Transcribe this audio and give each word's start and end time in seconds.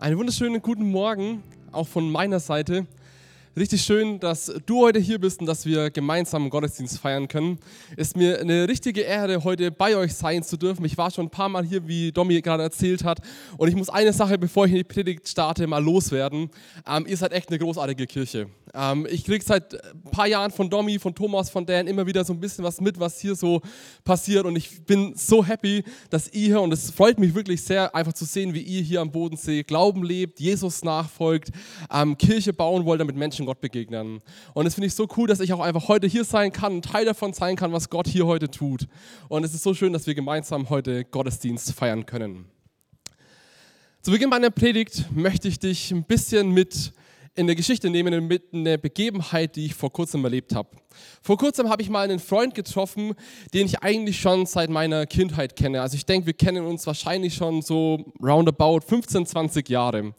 Einen 0.00 0.16
wunderschönen 0.16 0.62
guten 0.62 0.90
Morgen, 0.90 1.42
auch 1.72 1.86
von 1.86 2.10
meiner 2.10 2.40
Seite. 2.40 2.86
Richtig 3.56 3.82
schön, 3.82 4.20
dass 4.20 4.52
du 4.64 4.82
heute 4.82 5.00
hier 5.00 5.18
bist 5.18 5.40
und 5.40 5.46
dass 5.46 5.66
wir 5.66 5.90
gemeinsam 5.90 6.48
Gottesdienst 6.50 7.00
feiern 7.00 7.26
können. 7.26 7.58
Ist 7.96 8.16
mir 8.16 8.38
eine 8.38 8.68
richtige 8.68 9.00
Ehre, 9.00 9.42
heute 9.42 9.72
bei 9.72 9.96
euch 9.96 10.14
sein 10.14 10.44
zu 10.44 10.56
dürfen. 10.56 10.84
Ich 10.84 10.96
war 10.96 11.10
schon 11.10 11.26
ein 11.26 11.30
paar 11.30 11.48
Mal 11.48 11.64
hier, 11.64 11.88
wie 11.88 12.12
Domi 12.12 12.40
gerade 12.42 12.62
erzählt 12.62 13.02
hat. 13.02 13.18
Und 13.58 13.66
ich 13.66 13.74
muss 13.74 13.88
eine 13.88 14.12
Sache, 14.12 14.38
bevor 14.38 14.66
ich 14.66 14.70
in 14.70 14.78
die 14.78 14.84
Predigt 14.84 15.28
starte, 15.28 15.66
mal 15.66 15.82
loswerden. 15.82 16.48
Ähm, 16.86 17.06
ihr 17.08 17.16
seid 17.16 17.32
echt 17.32 17.48
eine 17.48 17.58
großartige 17.58 18.06
Kirche. 18.06 18.46
Ähm, 18.72 19.06
ich 19.10 19.24
kriege 19.24 19.44
seit 19.44 19.74
ein 19.74 20.10
paar 20.10 20.28
Jahren 20.28 20.50
von 20.50 20.70
Domi, 20.70 20.98
von 20.98 21.14
Thomas, 21.14 21.50
von 21.50 21.66
Dan 21.66 21.86
immer 21.86 22.06
wieder 22.06 22.24
so 22.24 22.32
ein 22.32 22.40
bisschen 22.40 22.64
was 22.64 22.80
mit, 22.80 23.00
was 23.00 23.20
hier 23.20 23.34
so 23.34 23.60
passiert. 24.04 24.44
Und 24.44 24.56
ich 24.56 24.84
bin 24.84 25.14
so 25.16 25.44
happy, 25.44 25.82
dass 26.08 26.28
ihr 26.32 26.46
hier, 26.46 26.60
und 26.60 26.72
es 26.72 26.90
freut 26.90 27.18
mich 27.18 27.34
wirklich 27.34 27.62
sehr, 27.62 27.94
einfach 27.94 28.12
zu 28.12 28.24
sehen, 28.24 28.54
wie 28.54 28.62
ihr 28.62 28.82
hier 28.82 29.00
am 29.00 29.10
Bodensee 29.10 29.62
Glauben 29.62 30.04
lebt, 30.04 30.40
Jesus 30.40 30.84
nachfolgt, 30.84 31.50
ähm, 31.92 32.16
Kirche 32.16 32.52
bauen 32.52 32.84
wollt, 32.84 33.00
damit 33.00 33.16
Menschen 33.16 33.46
Gott 33.50 33.60
begegnen. 33.60 34.22
Und 34.54 34.64
das 34.64 34.74
finde 34.74 34.86
ich 34.86 34.94
so 34.94 35.08
cool, 35.16 35.26
dass 35.26 35.40
ich 35.40 35.52
auch 35.52 35.58
einfach 35.58 35.88
heute 35.88 36.06
hier 36.06 36.22
sein 36.22 36.52
kann, 36.52 36.76
ein 36.76 36.82
Teil 36.82 37.04
davon 37.04 37.32
sein 37.32 37.56
kann, 37.56 37.72
was 37.72 37.90
Gott 37.90 38.06
hier 38.06 38.24
heute 38.24 38.48
tut. 38.48 38.86
Und 39.28 39.42
es 39.42 39.54
ist 39.54 39.64
so 39.64 39.74
schön, 39.74 39.92
dass 39.92 40.06
wir 40.06 40.14
gemeinsam 40.14 40.70
heute 40.70 41.04
Gottesdienst 41.04 41.72
feiern 41.72 42.06
können. 42.06 42.44
Zu 44.02 44.12
Beginn 44.12 44.28
meiner 44.28 44.50
Predigt 44.50 45.06
möchte 45.10 45.48
ich 45.48 45.58
dich 45.58 45.90
ein 45.90 46.04
bisschen 46.04 46.52
mit 46.52 46.92
in 47.34 47.48
der 47.48 47.56
Geschichte 47.56 47.90
nehmen 47.90 48.28
mit 48.28 48.54
einer 48.54 48.78
Begebenheit, 48.78 49.56
die 49.56 49.66
ich 49.66 49.74
vor 49.74 49.92
kurzem 49.92 50.22
erlebt 50.22 50.54
habe. 50.54 50.68
Vor 51.22 51.36
kurzem 51.36 51.70
habe 51.70 51.82
ich 51.82 51.90
mal 51.90 52.04
einen 52.04 52.20
Freund 52.20 52.54
getroffen, 52.54 53.14
den 53.52 53.66
ich 53.66 53.82
eigentlich 53.82 54.20
schon 54.20 54.46
seit 54.46 54.70
meiner 54.70 55.06
Kindheit 55.06 55.56
kenne. 55.56 55.82
Also 55.82 55.96
ich 55.96 56.06
denke, 56.06 56.26
wir 56.26 56.34
kennen 56.34 56.64
uns 56.64 56.86
wahrscheinlich 56.86 57.34
schon 57.34 57.62
so 57.62 58.12
roundabout 58.22 58.82
15, 58.86 59.26
20 59.26 59.68
Jahre. 59.68 60.14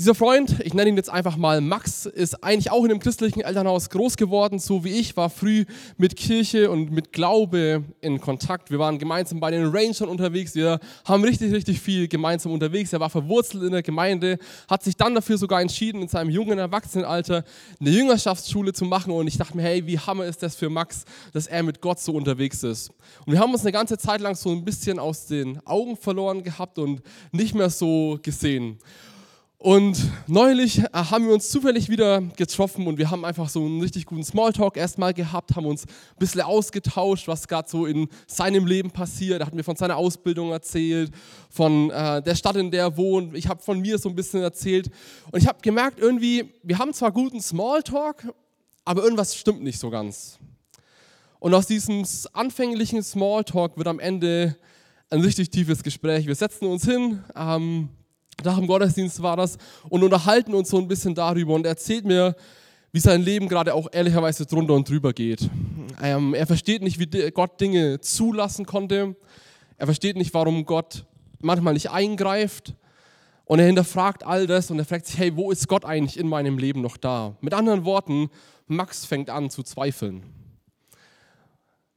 Dieser 0.00 0.14
Freund, 0.14 0.60
ich 0.64 0.72
nenne 0.72 0.88
ihn 0.88 0.96
jetzt 0.96 1.10
einfach 1.10 1.36
mal 1.36 1.60
Max, 1.60 2.06
ist 2.06 2.42
eigentlich 2.42 2.70
auch 2.70 2.84
in 2.84 2.90
einem 2.90 3.00
christlichen 3.00 3.42
Elternhaus 3.42 3.90
groß 3.90 4.16
geworden, 4.16 4.58
so 4.58 4.82
wie 4.82 4.98
ich, 4.98 5.14
war 5.14 5.28
früh 5.28 5.66
mit 5.98 6.16
Kirche 6.16 6.70
und 6.70 6.90
mit 6.90 7.12
Glaube 7.12 7.84
in 8.00 8.18
Kontakt. 8.18 8.70
Wir 8.70 8.78
waren 8.78 8.98
gemeinsam 8.98 9.40
bei 9.40 9.50
den 9.50 9.66
Rangern 9.66 10.08
unterwegs, 10.08 10.54
wir 10.54 10.80
haben 11.04 11.22
richtig, 11.22 11.52
richtig 11.52 11.82
viel 11.82 12.08
gemeinsam 12.08 12.52
unterwegs. 12.52 12.94
Er 12.94 13.00
war 13.00 13.10
verwurzelt 13.10 13.62
in 13.62 13.72
der 13.72 13.82
Gemeinde, 13.82 14.38
hat 14.70 14.82
sich 14.82 14.96
dann 14.96 15.14
dafür 15.14 15.36
sogar 15.36 15.60
entschieden, 15.60 16.00
in 16.00 16.08
seinem 16.08 16.30
jungen 16.30 16.58
Erwachsenenalter 16.58 17.44
eine 17.78 17.90
Jüngerschaftsschule 17.90 18.72
zu 18.72 18.86
machen 18.86 19.12
und 19.12 19.26
ich 19.26 19.36
dachte 19.36 19.54
mir, 19.54 19.64
hey, 19.64 19.86
wie 19.86 19.98
hammer 19.98 20.24
ist 20.24 20.42
das 20.42 20.56
für 20.56 20.70
Max, 20.70 21.04
dass 21.34 21.46
er 21.46 21.62
mit 21.62 21.82
Gott 21.82 22.00
so 22.00 22.14
unterwegs 22.14 22.62
ist. 22.62 22.88
Und 23.26 23.34
wir 23.34 23.38
haben 23.38 23.52
uns 23.52 23.64
eine 23.64 23.72
ganze 23.72 23.98
Zeit 23.98 24.22
lang 24.22 24.34
so 24.34 24.50
ein 24.50 24.64
bisschen 24.64 24.98
aus 24.98 25.26
den 25.26 25.60
Augen 25.66 25.94
verloren 25.98 26.42
gehabt 26.42 26.78
und 26.78 27.02
nicht 27.32 27.54
mehr 27.54 27.68
so 27.68 28.18
gesehen. 28.22 28.78
Und 29.62 30.10
neulich 30.26 30.78
äh, 30.78 30.88
haben 30.94 31.26
wir 31.26 31.34
uns 31.34 31.50
zufällig 31.50 31.90
wieder 31.90 32.22
getroffen 32.22 32.86
und 32.86 32.96
wir 32.96 33.10
haben 33.10 33.26
einfach 33.26 33.50
so 33.50 33.62
einen 33.62 33.82
richtig 33.82 34.06
guten 34.06 34.24
Smalltalk 34.24 34.78
erstmal 34.78 35.12
gehabt, 35.12 35.54
haben 35.54 35.66
uns 35.66 35.84
ein 35.84 36.18
bisschen 36.18 36.40
ausgetauscht, 36.40 37.28
was 37.28 37.46
gerade 37.46 37.68
so 37.68 37.84
in 37.84 38.08
seinem 38.26 38.64
Leben 38.66 38.90
passiert. 38.90 39.42
Er 39.42 39.46
hat 39.46 39.52
mir 39.52 39.62
von 39.62 39.76
seiner 39.76 39.98
Ausbildung 39.98 40.50
erzählt, 40.50 41.12
von 41.50 41.90
äh, 41.90 42.22
der 42.22 42.36
Stadt, 42.36 42.56
in 42.56 42.70
der 42.70 42.84
er 42.84 42.96
wohnt. 42.96 43.36
Ich 43.36 43.48
habe 43.48 43.60
von 43.62 43.78
mir 43.78 43.98
so 43.98 44.08
ein 44.08 44.14
bisschen 44.14 44.40
erzählt. 44.40 44.90
Und 45.30 45.42
ich 45.42 45.46
habe 45.46 45.58
gemerkt, 45.60 46.00
irgendwie, 46.00 46.54
wir 46.62 46.78
haben 46.78 46.94
zwar 46.94 47.12
guten 47.12 47.42
Smalltalk, 47.42 48.32
aber 48.86 49.02
irgendwas 49.02 49.36
stimmt 49.36 49.62
nicht 49.62 49.78
so 49.78 49.90
ganz. 49.90 50.38
Und 51.38 51.52
aus 51.52 51.66
diesem 51.66 52.06
anfänglichen 52.32 53.02
Smalltalk 53.02 53.76
wird 53.76 53.88
am 53.88 53.98
Ende 53.98 54.56
ein 55.10 55.20
richtig 55.20 55.50
tiefes 55.50 55.82
Gespräch. 55.82 56.26
Wir 56.26 56.34
setzen 56.34 56.64
uns 56.64 56.86
hin. 56.86 57.22
Ähm, 57.36 57.90
nach 58.44 58.58
dem 58.58 58.66
Gottesdienst 58.66 59.22
war 59.22 59.36
das, 59.36 59.58
und 59.88 60.02
unterhalten 60.02 60.54
uns 60.54 60.70
so 60.70 60.78
ein 60.78 60.88
bisschen 60.88 61.14
darüber 61.14 61.54
und 61.54 61.66
er 61.66 61.70
erzählt 61.70 62.04
mir, 62.04 62.34
wie 62.92 63.00
sein 63.00 63.22
Leben 63.22 63.48
gerade 63.48 63.74
auch 63.74 63.88
ehrlicherweise 63.92 64.46
drunter 64.46 64.74
und 64.74 64.88
drüber 64.88 65.12
geht. 65.12 65.48
Ähm, 66.02 66.34
er 66.34 66.46
versteht 66.46 66.82
nicht, 66.82 66.98
wie 66.98 67.30
Gott 67.30 67.60
Dinge 67.60 68.00
zulassen 68.00 68.66
konnte. 68.66 69.14
Er 69.76 69.86
versteht 69.86 70.16
nicht, 70.16 70.34
warum 70.34 70.64
Gott 70.64 71.04
manchmal 71.40 71.74
nicht 71.74 71.90
eingreift. 71.90 72.74
Und 73.44 73.58
er 73.58 73.66
hinterfragt 73.66 74.24
all 74.24 74.46
das 74.46 74.70
und 74.70 74.78
er 74.78 74.84
fragt 74.84 75.06
sich, 75.06 75.18
hey, 75.18 75.36
wo 75.36 75.50
ist 75.50 75.68
Gott 75.68 75.84
eigentlich 75.84 76.18
in 76.18 76.28
meinem 76.28 76.58
Leben 76.58 76.80
noch 76.82 76.96
da? 76.96 77.36
Mit 77.40 77.54
anderen 77.54 77.84
Worten, 77.84 78.28
Max 78.66 79.04
fängt 79.04 79.30
an 79.30 79.50
zu 79.50 79.62
zweifeln. 79.62 80.22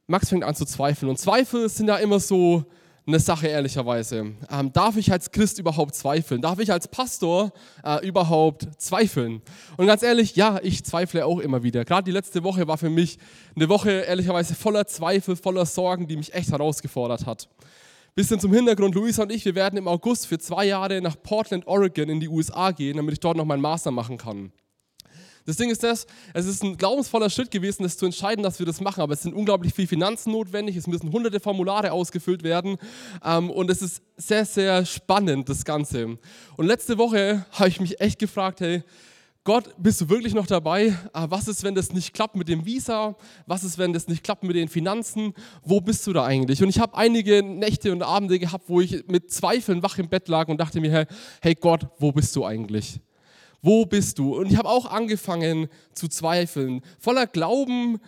Max 0.06 0.28
fängt 0.28 0.44
an 0.44 0.54
zu 0.54 0.64
zweifeln. 0.64 1.08
Und 1.08 1.18
Zweifel 1.18 1.68
sind 1.68 1.88
ja 1.88 1.96
immer 1.96 2.20
so 2.20 2.64
eine 3.06 3.20
Sache, 3.20 3.48
ehrlicherweise. 3.48 4.32
Ähm, 4.50 4.72
darf 4.72 4.96
ich 4.96 5.12
als 5.12 5.30
Christ 5.30 5.58
überhaupt 5.58 5.94
zweifeln? 5.94 6.40
Darf 6.40 6.58
ich 6.58 6.72
als 6.72 6.88
Pastor 6.88 7.52
äh, 7.84 8.06
überhaupt 8.06 8.66
zweifeln? 8.78 9.42
Und 9.76 9.86
ganz 9.86 10.02
ehrlich, 10.02 10.36
ja, 10.36 10.58
ich 10.62 10.84
zweifle 10.84 11.26
auch 11.26 11.38
immer 11.38 11.62
wieder. 11.62 11.84
Gerade 11.84 12.04
die 12.04 12.12
letzte 12.12 12.42
Woche 12.44 12.66
war 12.66 12.78
für 12.78 12.88
mich 12.88 13.18
eine 13.54 13.68
Woche, 13.68 13.90
ehrlicherweise, 13.90 14.54
voller 14.54 14.86
Zweifel, 14.86 15.36
voller 15.36 15.66
Sorgen, 15.66 16.06
die 16.06 16.16
mich 16.16 16.32
echt 16.32 16.50
herausgefordert 16.50 17.26
hat. 17.26 17.48
Bisschen 18.14 18.40
zum 18.40 18.52
Hintergrund, 18.54 18.94
Luisa 18.94 19.24
und 19.24 19.32
ich, 19.32 19.44
wir 19.44 19.54
werden 19.54 19.76
im 19.76 19.88
August 19.88 20.26
für 20.26 20.38
zwei 20.38 20.66
Jahre 20.66 21.02
nach 21.02 21.16
Portland, 21.20 21.66
Oregon 21.66 22.08
in 22.08 22.20
die 22.20 22.28
USA 22.28 22.70
gehen, 22.70 22.96
damit 22.96 23.14
ich 23.14 23.20
dort 23.20 23.36
noch 23.36 23.44
meinen 23.44 23.60
Master 23.60 23.90
machen 23.90 24.16
kann. 24.16 24.52
Das 25.46 25.56
Ding 25.56 25.68
ist 25.68 25.82
das, 25.82 26.06
es 26.32 26.46
ist 26.46 26.62
ein 26.62 26.76
glaubensvoller 26.76 27.28
Schritt 27.28 27.50
gewesen, 27.50 27.82
das 27.82 27.98
zu 27.98 28.06
entscheiden, 28.06 28.42
dass 28.42 28.58
wir 28.58 28.64
das 28.64 28.80
machen, 28.80 29.02
aber 29.02 29.12
es 29.12 29.22
sind 29.22 29.34
unglaublich 29.34 29.74
viele 29.74 29.88
Finanzen 29.88 30.32
notwendig, 30.32 30.76
es 30.76 30.86
müssen 30.86 31.12
hunderte 31.12 31.38
Formulare 31.38 31.92
ausgefüllt 31.92 32.42
werden 32.42 32.78
ähm, 33.22 33.50
und 33.50 33.70
es 33.70 33.82
ist 33.82 34.02
sehr, 34.16 34.46
sehr 34.46 34.86
spannend, 34.86 35.48
das 35.50 35.64
Ganze. 35.64 36.16
Und 36.56 36.66
letzte 36.66 36.96
Woche 36.96 37.44
habe 37.52 37.68
ich 37.68 37.78
mich 37.78 38.00
echt 38.00 38.18
gefragt, 38.18 38.60
hey, 38.60 38.82
Gott, 39.46 39.74
bist 39.76 40.00
du 40.00 40.08
wirklich 40.08 40.32
noch 40.32 40.46
dabei? 40.46 40.96
Ah, 41.12 41.26
was 41.28 41.48
ist, 41.48 41.62
wenn 41.62 41.74
das 41.74 41.92
nicht 41.92 42.14
klappt 42.14 42.34
mit 42.34 42.48
dem 42.48 42.64
Visa? 42.64 43.14
Was 43.46 43.62
ist, 43.62 43.76
wenn 43.76 43.92
das 43.92 44.08
nicht 44.08 44.24
klappt 44.24 44.42
mit 44.42 44.56
den 44.56 44.68
Finanzen? 44.70 45.34
Wo 45.62 45.82
bist 45.82 46.06
du 46.06 46.14
da 46.14 46.24
eigentlich? 46.24 46.62
Und 46.62 46.70
ich 46.70 46.78
habe 46.78 46.96
einige 46.96 47.42
Nächte 47.42 47.92
und 47.92 48.02
Abende 48.02 48.38
gehabt, 48.38 48.64
wo 48.68 48.80
ich 48.80 49.06
mit 49.06 49.30
Zweifeln 49.30 49.82
wach 49.82 49.98
im 49.98 50.08
Bett 50.08 50.28
lag 50.28 50.48
und 50.48 50.58
dachte 50.58 50.80
mir, 50.80 51.06
hey 51.42 51.54
Gott, 51.54 51.86
wo 51.98 52.10
bist 52.10 52.34
du 52.34 52.46
eigentlich? 52.46 53.00
Wo 53.64 53.86
bist 53.86 54.18
du? 54.18 54.36
Und 54.36 54.52
ich 54.52 54.58
habe 54.58 54.68
auch 54.68 54.86
angefangen 54.86 55.68
zu 55.94 56.06
zweifeln. 56.06 56.82
Voller 56.98 57.26
Glauben 57.26 57.98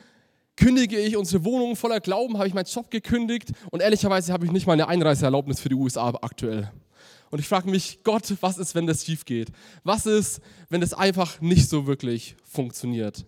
kündige 0.55 0.99
ich 0.99 1.17
unsere 1.17 1.45
Wohnung, 1.45 1.77
voller 1.77 2.01
Glauben 2.01 2.37
habe 2.37 2.47
ich 2.47 2.55
meinen 2.55 2.67
Job 2.67 2.91
gekündigt 2.91 3.53
und 3.71 3.81
ehrlicherweise 3.81 4.33
habe 4.33 4.45
ich 4.45 4.53
nicht 4.53 4.67
mal 4.67 4.75
eine 4.75 4.89
Einreiseerlaubnis 4.89 5.61
für 5.61 5.71
die 5.71 5.75
USA 5.75 6.09
aktuell. 6.21 6.71
Und 7.31 7.39
ich 7.39 7.49
frage 7.49 7.71
mich, 7.71 8.01
Gott, 8.05 8.35
was 8.41 8.59
ist, 8.59 8.75
wenn 8.75 8.87
das 8.87 9.05
schief 9.05 9.25
geht? 9.25 9.49
Was 9.83 10.07
ist, 10.07 10.41
wenn 10.69 10.81
das 10.81 10.95
einfach 10.95 11.41
nicht 11.41 11.69
so 11.69 11.87
wirklich 11.87 12.37
funktioniert? 12.45 13.25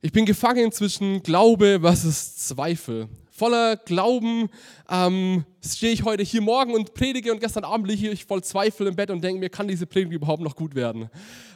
Ich 0.00 0.12
bin 0.12 0.26
gefangen 0.26 0.72
zwischen 0.72 1.22
Glaube 1.22 1.78
versus 1.80 2.36
Zweifel 2.36 3.08
voller 3.38 3.76
Glauben 3.76 4.48
ähm, 4.90 5.44
stehe 5.64 5.92
ich 5.92 6.02
heute 6.02 6.24
hier 6.24 6.42
morgen 6.42 6.74
und 6.74 6.92
predige 6.92 7.32
und 7.32 7.40
gestern 7.40 7.64
Abend 7.64 7.86
liege 7.86 8.10
ich 8.10 8.24
voll 8.24 8.42
Zweifel 8.42 8.88
im 8.88 8.96
Bett 8.96 9.10
und 9.10 9.22
denke 9.22 9.38
mir, 9.38 9.48
kann 9.48 9.68
diese 9.68 9.86
Predigt 9.86 10.12
überhaupt 10.12 10.42
noch 10.42 10.56
gut 10.56 10.74
werden? 10.74 11.08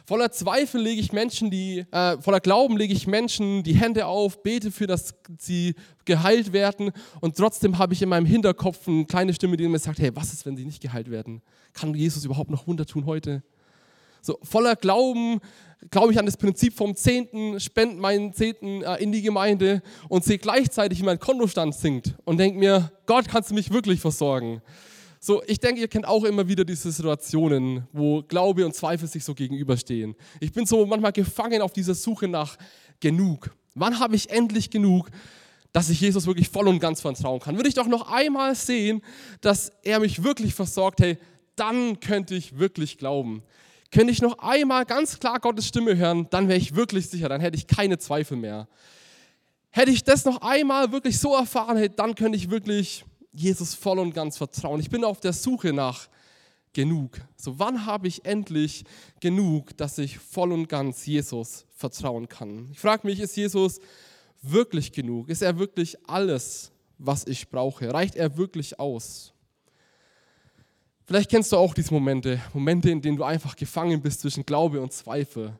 Voller 0.05 0.31
Zweifel 0.31 0.81
lege 0.81 1.01
ich 1.01 1.11
Menschen, 1.11 1.51
die, 1.51 1.85
äh, 1.91 2.17
voller 2.21 2.39
Glauben 2.39 2.77
lege 2.77 2.93
ich 2.93 3.05
Menschen 3.05 3.63
die 3.63 3.73
Hände 3.75 4.05
auf, 4.05 4.41
bete 4.43 4.71
für, 4.71 4.87
dass 4.87 5.13
sie 5.37 5.75
geheilt 6.05 6.53
werden 6.53 6.91
und 7.19 7.35
trotzdem 7.35 7.77
habe 7.77 7.93
ich 7.93 8.01
in 8.01 8.09
meinem 8.09 8.25
Hinterkopf 8.25 8.87
eine 8.87 9.05
kleine 9.05 9.33
Stimme, 9.33 9.57
die 9.57 9.67
mir 9.67 9.79
sagt, 9.79 9.99
hey, 9.99 10.11
was 10.13 10.31
ist, 10.31 10.45
wenn 10.45 10.55
sie 10.55 10.65
nicht 10.65 10.81
geheilt 10.81 11.11
werden? 11.11 11.41
Kann 11.73 11.93
Jesus 11.93 12.23
überhaupt 12.23 12.49
noch 12.49 12.65
Wunder 12.65 12.85
tun 12.85 13.05
heute? 13.05 13.43
So 14.25 14.39
voller 14.41 14.77
Glauben 14.77 15.41
glaube 15.91 16.13
ich 16.13 16.17
an 16.17 16.25
das 16.25 16.37
Prinzip 16.37 16.73
vom 16.73 16.95
Zehnten, 16.95 17.59
spende 17.59 17.97
meinen 17.97 18.31
Zehnten 18.31 18.81
äh, 18.81 18.95
in 19.03 19.11
die 19.11 19.21
Gemeinde 19.21 19.81
und 20.07 20.23
sehe 20.23 20.37
gleichzeitig, 20.37 21.01
wie 21.01 21.03
mein 21.03 21.19
Kontostand 21.19 21.75
sinkt 21.75 22.15
und 22.23 22.37
denke 22.37 22.57
mir, 22.57 22.93
Gott, 23.05 23.27
kannst 23.27 23.51
du 23.51 23.53
mich 23.53 23.71
wirklich 23.71 23.99
versorgen? 23.99 24.61
So, 25.19 25.43
ich 25.45 25.59
denke, 25.59 25.81
ihr 25.81 25.89
kennt 25.89 26.07
auch 26.07 26.23
immer 26.23 26.47
wieder 26.47 26.63
diese 26.63 26.89
Situationen, 26.89 27.85
wo 27.91 28.23
Glaube 28.23 28.65
und 28.65 28.73
Zweifel 28.75 29.09
sich 29.09 29.25
so 29.25 29.33
gegenüberstehen. 29.33 30.15
Ich 30.39 30.53
bin 30.53 30.65
so 30.65 30.85
manchmal 30.85 31.11
gefangen 31.11 31.61
auf 31.61 31.73
dieser 31.73 31.93
Suche 31.93 32.29
nach 32.29 32.57
genug. 33.01 33.53
Wann 33.75 33.99
habe 33.99 34.15
ich 34.15 34.29
endlich 34.29 34.69
genug, 34.69 35.09
dass 35.73 35.89
ich 35.89 35.99
Jesus 35.99 36.27
wirklich 36.27 36.47
voll 36.47 36.69
und 36.69 36.79
ganz 36.79 37.01
vertrauen 37.01 37.41
kann? 37.41 37.57
Würde 37.57 37.67
ich 37.67 37.75
doch 37.75 37.87
noch 37.87 38.09
einmal 38.09 38.55
sehen, 38.55 39.01
dass 39.41 39.73
er 39.83 39.99
mich 39.99 40.23
wirklich 40.23 40.53
versorgt, 40.53 41.01
hey, 41.01 41.17
dann 41.57 41.99
könnte 41.99 42.35
ich 42.35 42.57
wirklich 42.57 42.97
glauben 42.97 43.43
könnte 43.93 44.11
ich 44.11 44.21
noch 44.23 44.39
einmal 44.39 44.85
ganz 44.85 45.19
klar 45.19 45.39
Gottes 45.39 45.67
Stimme 45.67 45.95
hören, 45.95 46.27
dann 46.31 46.47
wäre 46.47 46.57
ich 46.57 46.75
wirklich 46.75 47.09
sicher, 47.09 47.29
dann 47.29 47.41
hätte 47.41 47.55
ich 47.55 47.67
keine 47.67 47.99
Zweifel 47.99 48.35
mehr. 48.35 48.67
Hätte 49.69 49.91
ich 49.91 50.03
das 50.03 50.25
noch 50.25 50.41
einmal 50.41 50.91
wirklich 50.91 51.19
so 51.19 51.35
erfahren, 51.35 51.87
dann 51.95 52.15
könnte 52.15 52.35
ich 52.35 52.49
wirklich 52.49 53.05
Jesus 53.31 53.75
voll 53.75 53.99
und 53.99 54.13
ganz 54.13 54.37
vertrauen. 54.37 54.79
Ich 54.79 54.89
bin 54.89 55.03
auf 55.03 55.19
der 55.19 55.31
Suche 55.31 55.73
nach 55.73 56.07
genug. 56.73 57.21
So, 57.37 57.59
wann 57.59 57.85
habe 57.85 58.07
ich 58.07 58.25
endlich 58.25 58.83
genug, 59.19 59.77
dass 59.77 59.99
ich 59.99 60.17
voll 60.17 60.51
und 60.51 60.67
ganz 60.67 61.05
Jesus 61.05 61.65
vertrauen 61.75 62.27
kann? 62.27 62.69
Ich 62.71 62.79
frage 62.79 63.05
mich, 63.05 63.19
ist 63.19 63.37
Jesus 63.37 63.79
wirklich 64.41 64.91
genug? 64.91 65.29
Ist 65.29 65.43
er 65.43 65.59
wirklich 65.59 65.97
alles, 66.09 66.71
was 66.97 67.27
ich 67.27 67.47
brauche? 67.47 67.93
Reicht 67.93 68.15
er 68.15 68.37
wirklich 68.37 68.79
aus? 68.79 69.32
Vielleicht 71.05 71.29
kennst 71.29 71.51
du 71.51 71.57
auch 71.57 71.73
diese 71.73 71.93
Momente, 71.93 72.41
Momente, 72.53 72.89
in 72.89 73.01
denen 73.01 73.17
du 73.17 73.23
einfach 73.23 73.55
gefangen 73.55 74.01
bist 74.01 74.21
zwischen 74.21 74.45
Glaube 74.45 74.81
und 74.81 74.93
Zweifel. 74.93 75.57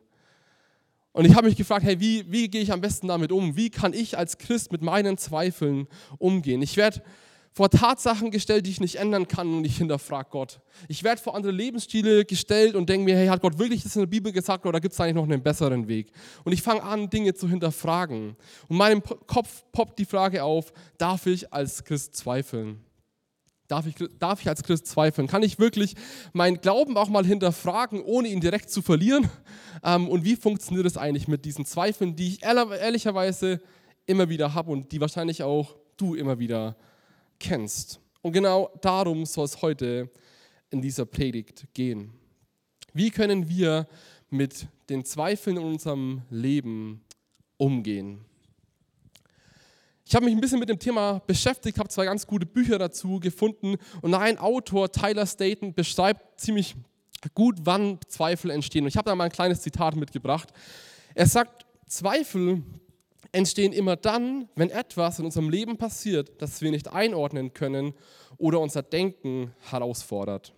Und 1.12 1.26
ich 1.26 1.34
habe 1.34 1.46
mich 1.46 1.56
gefragt, 1.56 1.84
hey, 1.84 2.00
wie, 2.00 2.24
wie 2.32 2.48
gehe 2.48 2.62
ich 2.62 2.72
am 2.72 2.80
besten 2.80 3.08
damit 3.08 3.30
um? 3.30 3.54
Wie 3.56 3.70
kann 3.70 3.92
ich 3.92 4.18
als 4.18 4.38
Christ 4.38 4.72
mit 4.72 4.82
meinen 4.82 5.16
Zweifeln 5.16 5.86
umgehen? 6.18 6.60
Ich 6.60 6.76
werde 6.76 7.02
vor 7.52 7.70
Tatsachen 7.70 8.32
gestellt, 8.32 8.66
die 8.66 8.70
ich 8.70 8.80
nicht 8.80 8.96
ändern 8.96 9.28
kann 9.28 9.54
und 9.54 9.64
ich 9.64 9.76
hinterfrage 9.76 10.28
Gott. 10.30 10.60
Ich 10.88 11.04
werde 11.04 11.22
vor 11.22 11.36
andere 11.36 11.52
Lebensstile 11.52 12.24
gestellt 12.24 12.74
und 12.74 12.88
denke 12.88 13.04
mir, 13.04 13.16
hey, 13.16 13.28
hat 13.28 13.42
Gott 13.42 13.58
wirklich 13.58 13.84
das 13.84 13.94
in 13.94 14.02
der 14.02 14.08
Bibel 14.08 14.32
gesagt 14.32 14.66
oder 14.66 14.80
gibt 14.80 14.92
es 14.92 15.00
eigentlich 15.00 15.14
noch 15.14 15.22
einen 15.22 15.40
besseren 15.40 15.86
Weg? 15.86 16.10
Und 16.42 16.52
ich 16.52 16.62
fange 16.62 16.82
an, 16.82 17.08
Dinge 17.08 17.32
zu 17.34 17.48
hinterfragen. 17.48 18.30
Und 18.30 18.70
in 18.70 18.76
meinem 18.76 19.02
Kopf 19.02 19.62
poppt 19.70 20.00
die 20.00 20.04
Frage 20.04 20.42
auf, 20.42 20.72
darf 20.98 21.26
ich 21.26 21.52
als 21.52 21.84
Christ 21.84 22.16
zweifeln? 22.16 22.80
Darf 23.68 23.86
ich, 23.86 23.94
darf 24.18 24.42
ich 24.42 24.48
als 24.48 24.62
Christ 24.62 24.86
zweifeln? 24.86 25.26
Kann 25.26 25.42
ich 25.42 25.58
wirklich 25.58 25.94
meinen 26.32 26.60
Glauben 26.60 26.98
auch 26.98 27.08
mal 27.08 27.24
hinterfragen, 27.24 28.02
ohne 28.02 28.28
ihn 28.28 28.40
direkt 28.40 28.70
zu 28.70 28.82
verlieren? 28.82 29.30
Ähm, 29.82 30.08
und 30.08 30.24
wie 30.24 30.36
funktioniert 30.36 30.86
es 30.86 30.98
eigentlich 30.98 31.28
mit 31.28 31.44
diesen 31.44 31.64
Zweifeln, 31.64 32.14
die 32.14 32.28
ich 32.28 32.42
ehrlicherweise 32.42 33.60
immer 34.06 34.28
wieder 34.28 34.52
habe 34.52 34.70
und 34.70 34.92
die 34.92 35.00
wahrscheinlich 35.00 35.42
auch 35.42 35.76
du 35.96 36.14
immer 36.14 36.38
wieder 36.38 36.76
kennst? 37.38 38.00
Und 38.20 38.32
genau 38.32 38.70
darum 38.82 39.24
soll 39.24 39.46
es 39.46 39.62
heute 39.62 40.10
in 40.70 40.82
dieser 40.82 41.06
Predigt 41.06 41.66
gehen. 41.72 42.12
Wie 42.92 43.10
können 43.10 43.48
wir 43.48 43.86
mit 44.28 44.66
den 44.88 45.04
Zweifeln 45.04 45.56
in 45.56 45.64
unserem 45.64 46.22
Leben 46.30 47.02
umgehen? 47.56 48.24
Ich 50.06 50.14
habe 50.14 50.26
mich 50.26 50.34
ein 50.34 50.40
bisschen 50.40 50.58
mit 50.58 50.68
dem 50.68 50.78
Thema 50.78 51.22
beschäftigt, 51.26 51.78
habe 51.78 51.88
zwei 51.88 52.04
ganz 52.04 52.26
gute 52.26 52.44
Bücher 52.44 52.78
dazu 52.78 53.20
gefunden 53.20 53.76
und 54.02 54.14
ein 54.14 54.36
Autor, 54.36 54.92
Tyler 54.92 55.26
Staten, 55.26 55.72
beschreibt 55.72 56.38
ziemlich 56.38 56.76
gut, 57.32 57.56
wann 57.62 57.98
Zweifel 58.06 58.50
entstehen. 58.50 58.84
Und 58.84 58.88
ich 58.88 58.98
habe 58.98 59.08
da 59.08 59.14
mal 59.14 59.24
ein 59.24 59.32
kleines 59.32 59.62
Zitat 59.62 59.96
mitgebracht. 59.96 60.50
Er 61.14 61.26
sagt, 61.26 61.64
Zweifel 61.86 62.62
entstehen 63.32 63.72
immer 63.72 63.96
dann, 63.96 64.48
wenn 64.56 64.68
etwas 64.68 65.18
in 65.18 65.24
unserem 65.24 65.48
Leben 65.48 65.78
passiert, 65.78 66.30
das 66.42 66.60
wir 66.60 66.70
nicht 66.70 66.92
einordnen 66.92 67.54
können 67.54 67.94
oder 68.36 68.60
unser 68.60 68.82
Denken 68.82 69.54
herausfordert. 69.70 70.52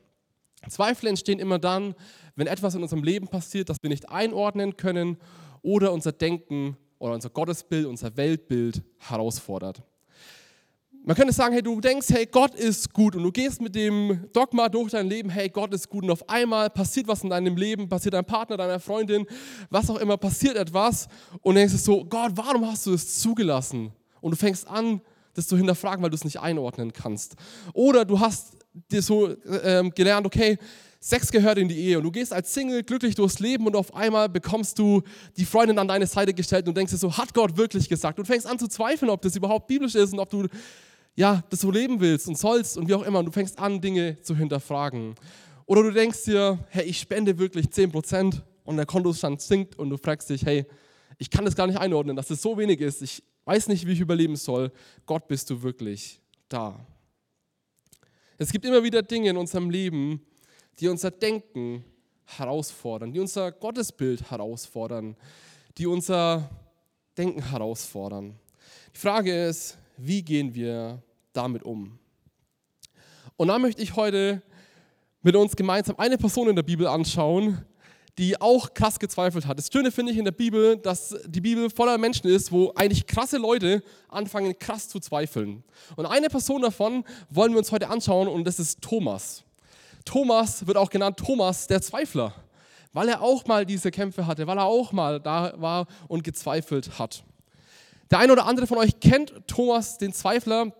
Zweifel 0.69 1.09
entstehen 1.09 1.39
immer 1.39 1.61
dann, 1.61 1.95
wenn 2.35 2.49
etwas 2.49 2.75
in 2.75 2.83
unserem 2.83 3.05
Leben 3.05 3.29
passiert, 3.29 3.69
das 3.69 3.79
wir 3.81 3.91
nicht 3.91 4.09
einordnen 4.09 4.77
können 4.77 5.19
oder 5.63 5.93
unser 5.93 6.11
Denken 6.11 6.77
oder 6.99 7.15
unser 7.15 7.31
Gottesbild, 7.31 7.87
unser 7.87 8.17
Weltbild 8.17 8.83
herausfordert. 8.99 9.83
Man 11.05 11.15
könnte 11.15 11.33
sagen, 11.33 11.53
hey, 11.53 11.63
du 11.63 11.81
denkst, 11.81 12.09
hey, 12.11 12.27
Gott 12.27 12.57
ist 12.57 12.93
gut 12.93 13.15
und 13.15 13.23
du 13.23 13.31
gehst 13.31 13.61
mit 13.61 13.77
dem 13.77 14.27
Dogma 14.33 14.69
durch 14.69 14.91
dein 14.91 15.09
Leben, 15.09 15.31
hey, 15.31 15.49
Gott 15.49 15.73
ist 15.73 15.89
gut 15.89 16.03
und 16.03 16.11
auf 16.11 16.29
einmal 16.29 16.69
passiert 16.69 17.07
was 17.07 17.23
in 17.23 17.31
deinem 17.31 17.57
Leben, 17.57 17.89
passiert 17.89 18.15
dein 18.15 18.25
Partner, 18.25 18.57
deiner 18.57 18.81
Freundin, 18.81 19.25
was 19.71 19.89
auch 19.89 19.99
immer, 19.99 20.17
passiert 20.17 20.57
etwas 20.57 21.07
und 21.43 21.55
denkst 21.55 21.75
du 21.75 21.79
so, 21.79 22.05
Gott, 22.05 22.33
warum 22.35 22.67
hast 22.67 22.87
du 22.87 22.95
es 22.95 23.21
zugelassen? 23.21 23.93
Und 24.21 24.33
du 24.33 24.37
fängst 24.37 24.67
an, 24.67 25.01
das 25.35 25.47
zu 25.47 25.57
hinterfragen, 25.57 26.03
weil 26.03 26.11
du 26.11 26.17
es 26.17 26.25
nicht 26.25 26.41
einordnen 26.41 26.93
kannst. 26.93 27.37
Oder 27.73 28.05
du 28.05 28.19
hast 28.19 28.57
dir 28.91 29.01
so 29.01 29.29
äh, 29.29 29.89
gelernt, 29.95 30.27
okay, 30.27 30.59
Sex 31.07 31.31
gehört 31.31 31.57
in 31.57 31.69
die 31.69 31.79
Ehe 31.79 31.99
und 31.99 32.03
du 32.03 32.11
gehst 32.11 32.33
als 32.33 32.53
Single 32.53 32.83
glücklich 32.83 33.15
durchs 33.15 33.39
Leben 33.39 33.65
und 33.69 33.77
auf 33.77 33.95
einmal 33.95 34.29
bekommst 34.29 34.77
du 34.77 35.03
die 35.37 35.45
Freundin 35.45 35.79
an 35.79 35.87
deine 35.87 36.09
Seite 36.09 36.35
gestellt 36.35 36.67
und 36.67 36.77
denkst 36.77 36.91
dir 36.91 36.99
so, 36.99 37.17
hat 37.17 37.33
Gott 37.33 37.57
wirklich 37.57 37.89
gesagt? 37.89 38.19
Und 38.19 38.25
fängst 38.25 38.45
an 38.45 38.59
zu 38.59 38.67
zweifeln, 38.67 39.09
ob 39.09 39.23
das 39.23 39.37
überhaupt 39.37 39.69
biblisch 39.69 39.95
ist 39.95 40.13
und 40.13 40.19
ob 40.19 40.31
du 40.31 40.49
ja, 41.15 41.45
das 41.49 41.61
so 41.61 41.71
leben 41.71 42.01
willst 42.01 42.27
und 42.27 42.37
sollst 42.37 42.77
und 42.77 42.89
wie 42.89 42.95
auch 42.95 43.05
immer. 43.05 43.21
Und 43.21 43.27
du 43.27 43.31
fängst 43.31 43.57
an, 43.61 43.81
Dinge 43.81 44.21
zu 44.21 44.35
hinterfragen. 44.35 45.15
Oder 45.65 45.85
du 45.85 45.93
denkst 45.93 46.25
dir, 46.25 46.59
hey, 46.71 46.85
ich 46.85 46.99
spende 46.99 47.39
wirklich 47.39 47.67
10% 47.67 48.43
und 48.65 48.77
der 48.77 48.87
Kontostand 48.87 49.41
sinkt 49.41 49.79
und 49.79 49.91
du 49.91 49.99
fragst 49.99 50.29
dich, 50.29 50.45
hey, 50.45 50.67
ich 51.19 51.31
kann 51.31 51.45
das 51.45 51.55
gar 51.55 51.69
nicht 51.69 51.79
einordnen, 51.79 52.17
dass 52.17 52.31
es 52.31 52.43
so 52.43 52.59
wenig 52.59 52.81
ist. 52.81 53.01
Ich 53.03 53.23
weiß 53.45 53.69
nicht, 53.69 53.87
wie 53.87 53.93
ich 53.93 54.01
überleben 54.01 54.35
soll. 54.35 54.73
Gott, 55.07 55.29
bist 55.29 55.51
du 55.51 55.63
wirklich 55.63 56.21
da? 56.49 56.85
Es 58.39 58.51
gibt 58.51 58.65
immer 58.65 58.83
wieder 58.83 59.03
Dinge 59.03 59.31
in 59.31 59.37
unserem 59.37 59.71
Leben, 59.71 60.21
die 60.79 60.89
unser 60.89 61.11
Denken 61.11 61.85
herausfordern, 62.25 63.13
die 63.13 63.21
unser 63.21 63.53
Gottesbild 63.53 64.31
herausfordern, 64.31 65.17
die 65.79 65.87
unser 65.87 66.51
Denken 67.17 67.51
herausfordern. 67.51 68.39
Die 68.95 68.99
Frage 68.99 69.47
ist, 69.47 69.79
wie 69.97 70.23
gehen 70.23 70.55
wir 70.55 71.03
damit 71.33 71.63
um? 71.63 71.99
Und 73.37 73.49
da 73.49 73.59
möchte 73.59 73.83
ich 73.83 73.97
heute 73.97 74.43
mit 75.23 75.37
uns 75.37 75.57
gemeinsam 75.57 75.99
eine 75.99 76.19
Person 76.19 76.49
in 76.49 76.57
der 76.57 76.63
Bibel 76.63 76.87
anschauen, 76.87 77.65
die 78.19 78.41
auch 78.41 78.73
krass 78.73 78.99
gezweifelt 78.99 79.47
hat. 79.47 79.59
Das 79.59 79.69
Schöne 79.71 79.91
finde 79.91 80.13
ich 80.13 80.19
in 80.19 80.25
der 80.25 80.33
Bibel, 80.33 80.77
dass 80.77 81.15
die 81.27 81.41
Bibel 81.41 81.69
voller 81.69 81.99
Menschen 81.99 82.29
ist, 82.29 82.51
wo 82.51 82.73
eigentlich 82.75 83.07
krasse 83.07 83.37
Leute 83.37 83.83
anfangen, 84.09 84.59
krass 84.59 84.89
zu 84.89 85.01
zweifeln. 85.01 85.63
Und 85.97 86.07
eine 86.07 86.29
Person 86.29 86.63
davon 86.63 87.05
wollen 87.29 87.53
wir 87.53 87.59
uns 87.59 87.73
heute 87.73 87.89
anschauen 87.89 88.29
und 88.29 88.45
das 88.45 88.59
ist 88.59 88.81
Thomas. 88.81 89.46
Thomas 90.07 90.67
wird 90.67 90.79
auch 90.79 90.89
genannt 90.89 91.19
Thomas 91.19 91.67
der 91.67 91.83
Zweifler, 91.83 92.33
weil 92.95 93.11
er 93.11 93.21
auch 93.21 93.45
mal 93.45 93.67
diese 93.67 93.91
Kämpfe 93.91 94.27
hatte, 94.27 94.47
weil 94.47 94.57
er 94.57 94.65
auch 94.65 94.93
mal 94.93 95.21
da 95.21 95.53
war 95.57 95.87
und 96.09 96.25
gezweifelt 96.25 96.99
hat. 96.99 97.23
Der 98.11 98.21
eine 98.21 98.33
oder 98.33 98.47
andere 98.47 98.67
von 98.67 98.79
euch 98.79 98.99
kennt 99.01 99.35
Thomas 99.47 99.99
den 99.99 100.15
Zweifler 100.15 100.73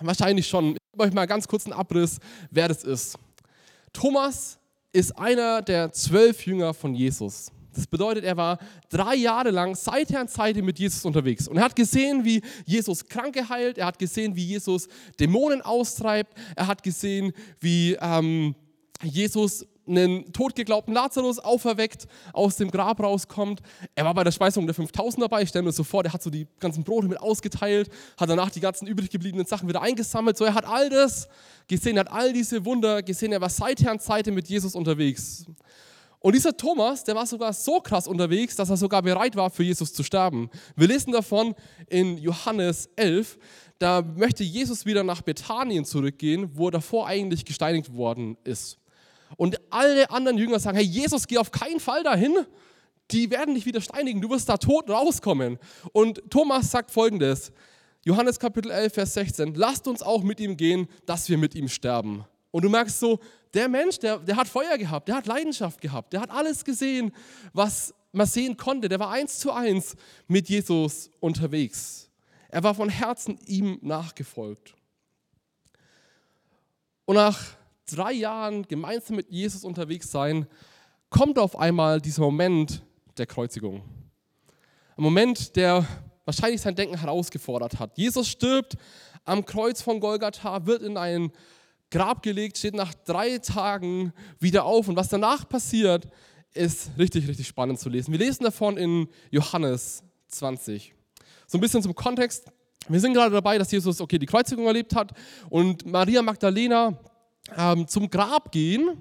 wahrscheinlich 0.00 0.46
schon. 0.46 0.72
Ich 0.72 0.92
gebe 0.92 1.04
euch 1.04 1.12
mal 1.12 1.26
ganz 1.26 1.48
kurz 1.48 1.64
einen 1.64 1.72
Abriss, 1.72 2.18
wer 2.50 2.68
das 2.68 2.84
ist. 2.84 3.18
Thomas 3.92 4.58
ist 4.92 5.18
einer 5.18 5.62
der 5.62 5.92
zwölf 5.92 6.46
Jünger 6.46 6.74
von 6.74 6.94
Jesus. 6.94 7.50
Das 7.74 7.86
bedeutet, 7.86 8.24
er 8.24 8.36
war 8.36 8.58
drei 8.88 9.16
Jahre 9.16 9.50
lang 9.50 9.74
Seite 9.74 10.18
an 10.18 10.28
Seite 10.28 10.62
mit 10.62 10.78
Jesus 10.78 11.04
unterwegs. 11.04 11.48
Und 11.48 11.56
er 11.56 11.64
hat 11.64 11.74
gesehen, 11.74 12.24
wie 12.24 12.42
Jesus 12.66 13.04
Kranke 13.06 13.48
heilt. 13.48 13.78
Er 13.78 13.86
hat 13.86 13.98
gesehen, 13.98 14.36
wie 14.36 14.44
Jesus 14.44 14.86
Dämonen 15.18 15.62
austreibt. 15.62 16.34
Er 16.54 16.68
hat 16.68 16.82
gesehen, 16.82 17.32
wie 17.58 17.96
ähm, 18.00 18.54
Jesus 19.06 19.66
einen 19.86 20.32
totgeglaubten 20.32 20.94
Lazarus 20.94 21.38
auferweckt, 21.38 22.06
aus 22.32 22.56
dem 22.56 22.70
Grab 22.70 23.00
rauskommt. 23.00 23.60
Er 23.94 24.04
war 24.04 24.14
bei 24.14 24.24
der 24.24 24.32
Speisung 24.32 24.66
der 24.66 24.74
5000 24.74 25.22
dabei. 25.22 25.42
Ich 25.42 25.50
stelle 25.50 25.64
mir 25.64 25.72
so 25.72 25.84
vor, 25.84 26.02
der 26.02 26.12
hat 26.12 26.22
so 26.22 26.30
die 26.30 26.46
ganzen 26.58 26.84
Brote 26.84 27.08
mit 27.08 27.20
ausgeteilt, 27.20 27.90
hat 28.16 28.28
danach 28.28 28.50
die 28.50 28.60
ganzen 28.60 28.86
übrig 28.86 29.10
gebliebenen 29.10 29.46
Sachen 29.46 29.68
wieder 29.68 29.82
eingesammelt. 29.82 30.36
So, 30.36 30.44
er 30.44 30.54
hat 30.54 30.64
all 30.64 30.88
das 30.88 31.28
gesehen, 31.68 31.96
er 31.96 32.00
hat 32.00 32.12
all 32.12 32.32
diese 32.32 32.64
Wunder 32.64 33.02
gesehen. 33.02 33.32
Er 33.32 33.40
war 33.40 33.50
seither 33.50 33.90
an 33.90 33.98
Seite 33.98 34.32
mit 34.32 34.48
Jesus 34.48 34.74
unterwegs. 34.74 35.44
Und 36.20 36.34
dieser 36.34 36.56
Thomas, 36.56 37.04
der 37.04 37.14
war 37.14 37.26
sogar 37.26 37.52
so 37.52 37.80
krass 37.80 38.08
unterwegs, 38.08 38.56
dass 38.56 38.70
er 38.70 38.78
sogar 38.78 39.02
bereit 39.02 39.36
war, 39.36 39.50
für 39.50 39.62
Jesus 39.62 39.92
zu 39.92 40.02
sterben. 40.02 40.48
Wir 40.74 40.88
lesen 40.88 41.12
davon 41.12 41.54
in 41.90 42.16
Johannes 42.16 42.88
11. 42.96 43.36
Da 43.78 44.00
möchte 44.00 44.42
Jesus 44.42 44.86
wieder 44.86 45.04
nach 45.04 45.20
Bethanien 45.20 45.84
zurückgehen, 45.84 46.48
wo 46.54 46.68
er 46.68 46.70
davor 46.70 47.06
eigentlich 47.06 47.44
gesteinigt 47.44 47.92
worden 47.92 48.38
ist. 48.42 48.78
Und 49.36 49.60
alle 49.70 50.10
anderen 50.10 50.38
Jünger 50.38 50.58
sagen, 50.58 50.76
hey 50.76 50.86
Jesus, 50.86 51.26
geh 51.26 51.38
auf 51.38 51.50
keinen 51.50 51.80
Fall 51.80 52.02
dahin. 52.02 52.34
Die 53.10 53.30
werden 53.30 53.54
dich 53.54 53.66
wieder 53.66 53.80
steinigen, 53.80 54.20
du 54.20 54.30
wirst 54.30 54.48
da 54.48 54.56
tot 54.56 54.88
rauskommen. 54.88 55.58
Und 55.92 56.22
Thomas 56.30 56.70
sagt 56.70 56.90
folgendes, 56.90 57.52
Johannes 58.04 58.38
Kapitel 58.38 58.70
11, 58.70 58.94
Vers 58.94 59.14
16, 59.14 59.54
lasst 59.54 59.88
uns 59.88 60.02
auch 60.02 60.22
mit 60.22 60.40
ihm 60.40 60.56
gehen, 60.56 60.88
dass 61.06 61.28
wir 61.28 61.38
mit 61.38 61.54
ihm 61.54 61.68
sterben. 61.68 62.24
Und 62.50 62.62
du 62.62 62.68
merkst 62.68 63.00
so, 63.00 63.18
der 63.52 63.68
Mensch, 63.68 63.98
der, 63.98 64.18
der 64.18 64.36
hat 64.36 64.48
Feuer 64.48 64.78
gehabt, 64.78 65.08
der 65.08 65.16
hat 65.16 65.26
Leidenschaft 65.26 65.80
gehabt, 65.80 66.12
der 66.12 66.20
hat 66.20 66.30
alles 66.30 66.64
gesehen, 66.64 67.12
was 67.52 67.94
man 68.12 68.26
sehen 68.26 68.56
konnte. 68.56 68.88
Der 68.88 69.00
war 69.00 69.10
eins 69.10 69.38
zu 69.38 69.52
eins 69.52 69.96
mit 70.28 70.48
Jesus 70.48 71.10
unterwegs. 71.20 72.10
Er 72.48 72.62
war 72.62 72.74
von 72.74 72.88
Herzen 72.88 73.38
ihm 73.46 73.78
nachgefolgt. 73.82 74.74
Und 77.06 77.16
nach 77.16 77.56
drei 77.86 78.12
Jahren 78.12 78.62
gemeinsam 78.66 79.16
mit 79.16 79.30
Jesus 79.30 79.64
unterwegs 79.64 80.10
sein, 80.10 80.46
kommt 81.10 81.38
auf 81.38 81.58
einmal 81.58 82.00
dieser 82.00 82.22
Moment 82.22 82.82
der 83.18 83.26
Kreuzigung. 83.26 83.82
Ein 84.96 85.02
Moment, 85.02 85.56
der 85.56 85.86
wahrscheinlich 86.24 86.60
sein 86.60 86.74
Denken 86.74 86.98
herausgefordert 86.98 87.78
hat. 87.78 87.96
Jesus 87.96 88.28
stirbt 88.28 88.74
am 89.24 89.44
Kreuz 89.44 89.82
von 89.82 90.00
Golgatha, 90.00 90.66
wird 90.66 90.82
in 90.82 90.96
ein 90.96 91.32
Grab 91.90 92.22
gelegt, 92.22 92.58
steht 92.58 92.74
nach 92.74 92.92
drei 92.94 93.38
Tagen 93.38 94.12
wieder 94.40 94.64
auf. 94.64 94.88
Und 94.88 94.96
was 94.96 95.08
danach 95.08 95.48
passiert, 95.48 96.08
ist 96.52 96.90
richtig, 96.98 97.28
richtig 97.28 97.46
spannend 97.46 97.78
zu 97.78 97.88
lesen. 97.88 98.12
Wir 98.12 98.18
lesen 98.18 98.44
davon 98.44 98.76
in 98.76 99.08
Johannes 99.30 100.02
20. 100.28 100.94
So 101.46 101.58
ein 101.58 101.60
bisschen 101.60 101.82
zum 101.82 101.94
Kontext. 101.94 102.46
Wir 102.88 103.00
sind 103.00 103.14
gerade 103.14 103.32
dabei, 103.32 103.58
dass 103.58 103.70
Jesus 103.70 104.00
okay, 104.00 104.18
die 104.18 104.26
Kreuzigung 104.26 104.66
erlebt 104.66 104.94
hat 104.94 105.12
und 105.50 105.86
Maria 105.86 106.22
Magdalena 106.22 106.98
ähm, 107.56 107.86
zum 107.88 108.10
Grab 108.10 108.52
gehen 108.52 108.96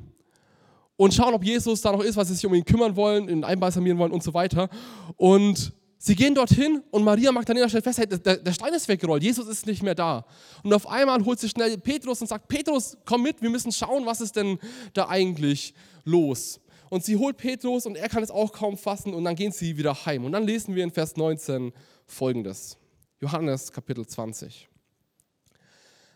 und 0.96 1.14
schauen, 1.14 1.34
ob 1.34 1.44
Jesus 1.44 1.82
da 1.82 1.92
noch 1.92 2.04
ist, 2.04 2.16
was 2.16 2.28
sie 2.28 2.36
sich 2.36 2.46
um 2.46 2.54
ihn 2.54 2.66
kümmern 2.66 2.96
wollen, 2.96 3.30
ihn 3.30 3.44
einbalsamieren 3.44 3.98
wollen 3.98 4.12
und 4.12 4.24
so 4.24 4.34
weiter. 4.34 4.70
Und 5.18 5.74
Sie 6.06 6.18
gehen 6.18 6.36
dorthin 6.36 6.84
und 6.92 7.06
Maria 7.06 7.32
Magdalena 7.32 7.70
stellt 7.70 7.86
fest, 7.86 7.98
hey, 7.98 8.06
der, 8.06 8.36
der, 8.36 8.52
Stein 8.52 8.74
ist 8.74 8.90
weggerollt, 8.90 9.24
Jesus 9.24 9.48
ist 9.48 9.66
nicht 9.66 9.82
mehr 9.82 9.96
da. 9.96 10.26
Und 10.62 10.74
auf 10.74 10.86
einmal 10.86 11.24
holt 11.24 11.40
sie 11.40 11.48
schnell 11.48 11.78
Petrus 11.78 12.20
und 12.20 12.28
sagt, 12.28 12.50
Petrus, 12.50 12.98
komm 13.06 13.24
mit, 13.24 13.42
wir 13.42 13.50
müssen 13.50 13.72
schauen, 13.72 14.06
was 14.06 14.20
ist 14.20 14.36
denn 14.36 14.60
da 14.94 15.08
eigentlich 15.08 15.74
los. 16.04 16.60
Und 16.90 17.06
sie 17.06 17.16
holt 17.16 17.38
Petrus 17.38 17.86
und 17.86 17.96
er 17.96 18.10
kann 18.10 18.22
es 18.22 18.32
auch 18.32 18.52
kaum 18.52 18.78
fassen 18.78 19.14
und 19.14 19.24
dann 19.24 19.38
gehen 19.38 19.54
sie 19.54 19.78
wieder 19.78 20.06
heim. 20.06 20.26
Und 20.26 20.34
dann 20.34 20.44
lesen 20.44 20.76
wir 20.76 20.84
in 20.84 20.92
Vers 20.92 21.16
19 21.16 21.72
folgendes. 22.06 22.78
Johannes 23.22 23.72
Kapitel 23.72 24.06
20. 24.06 24.68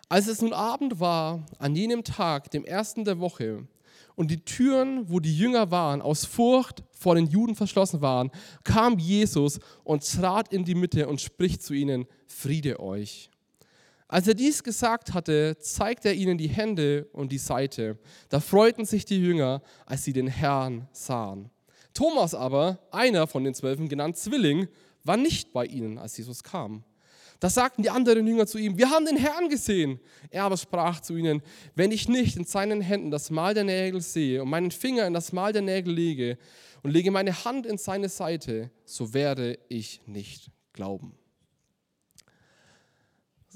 Als 0.10 0.28
es 0.28 0.42
nun 0.42 0.54
Abend 0.54 1.00
war, 1.00 1.46
an 1.60 1.76
jenem 1.76 2.04
Tag, 2.04 2.50
dem 2.52 2.64
ersten 2.64 3.04
der 3.04 3.20
Woche, 3.20 3.68
und 4.16 4.32
die 4.32 4.44
Türen, 4.44 5.10
wo 5.10 5.20
die 5.20 5.38
Jünger 5.38 5.70
waren, 5.70 6.02
aus 6.02 6.26
Furcht 6.26 6.84
vor 6.92 7.16
den 7.16 7.28
Juden 7.28 7.56
verschlossen 7.56 8.02
waren, 8.02 8.32
kam 8.64 8.98
Jesus 8.98 9.60
und 9.84 10.10
trat 10.10 10.52
in 10.52 10.66
die 10.66 10.76
Mitte 10.76 11.08
und 11.08 11.22
spricht 11.22 11.62
zu 11.62 11.74
ihnen, 11.74 12.08
Friede 12.26 12.80
euch. 12.80 13.30
Als 14.08 14.28
er 14.28 14.34
dies 14.34 14.64
gesagt 14.64 15.14
hatte, 15.14 15.58
zeigte 15.60 16.08
er 16.08 16.16
ihnen 16.16 16.38
die 16.38 16.48
Hände 16.48 17.08
und 17.12 17.32
die 17.32 17.38
Seite. 17.38 18.00
Da 18.30 18.40
freuten 18.40 18.86
sich 18.86 19.06
die 19.06 19.20
Jünger, 19.20 19.62
als 19.86 20.04
sie 20.04 20.14
den 20.14 20.28
Herrn 20.28 20.88
sahen. 20.94 21.52
Thomas 21.94 22.34
aber, 22.34 22.80
einer 22.92 23.28
von 23.28 23.44
den 23.44 23.54
Zwölfen, 23.54 23.90
genannt 23.90 24.18
Zwilling, 24.18 24.68
war 25.04 25.18
nicht 25.18 25.52
bei 25.52 25.66
ihnen, 25.66 25.98
als 25.98 26.18
Jesus 26.18 26.44
kam. 26.44 26.84
Da 27.40 27.50
sagten 27.50 27.84
die 27.84 27.90
anderen 27.90 28.26
Jünger 28.26 28.48
zu 28.48 28.58
ihm, 28.58 28.78
wir 28.78 28.90
haben 28.90 29.06
den 29.06 29.18
Herrn 29.18 29.50
gesehen. 29.50 30.00
Er 30.30 30.44
aber 30.44 30.58
sprach 30.58 31.02
zu 31.02 31.16
ihnen, 31.16 31.44
wenn 31.76 31.92
ich 31.92 32.10
nicht 32.10 32.36
in 32.36 32.46
seinen 32.46 32.82
Händen 32.82 33.12
das 33.12 33.30
Mal 33.30 33.54
der 33.54 33.64
Nägel 33.64 34.02
sehe 34.02 34.42
und 34.42 34.50
meinen 34.50 34.72
Finger 34.72 35.06
in 35.06 35.14
das 35.14 35.32
Mal 35.32 35.54
der 35.54 35.62
Nägel 35.62 35.94
lege 35.94 36.38
und 36.82 36.92
lege 36.92 37.12
meine 37.12 37.46
Hand 37.46 37.66
in 37.66 37.78
seine 37.78 38.10
Seite, 38.10 38.72
so 38.86 39.14
werde 39.14 39.60
ich 39.70 40.02
nicht 40.08 40.50
glauben. 40.74 41.16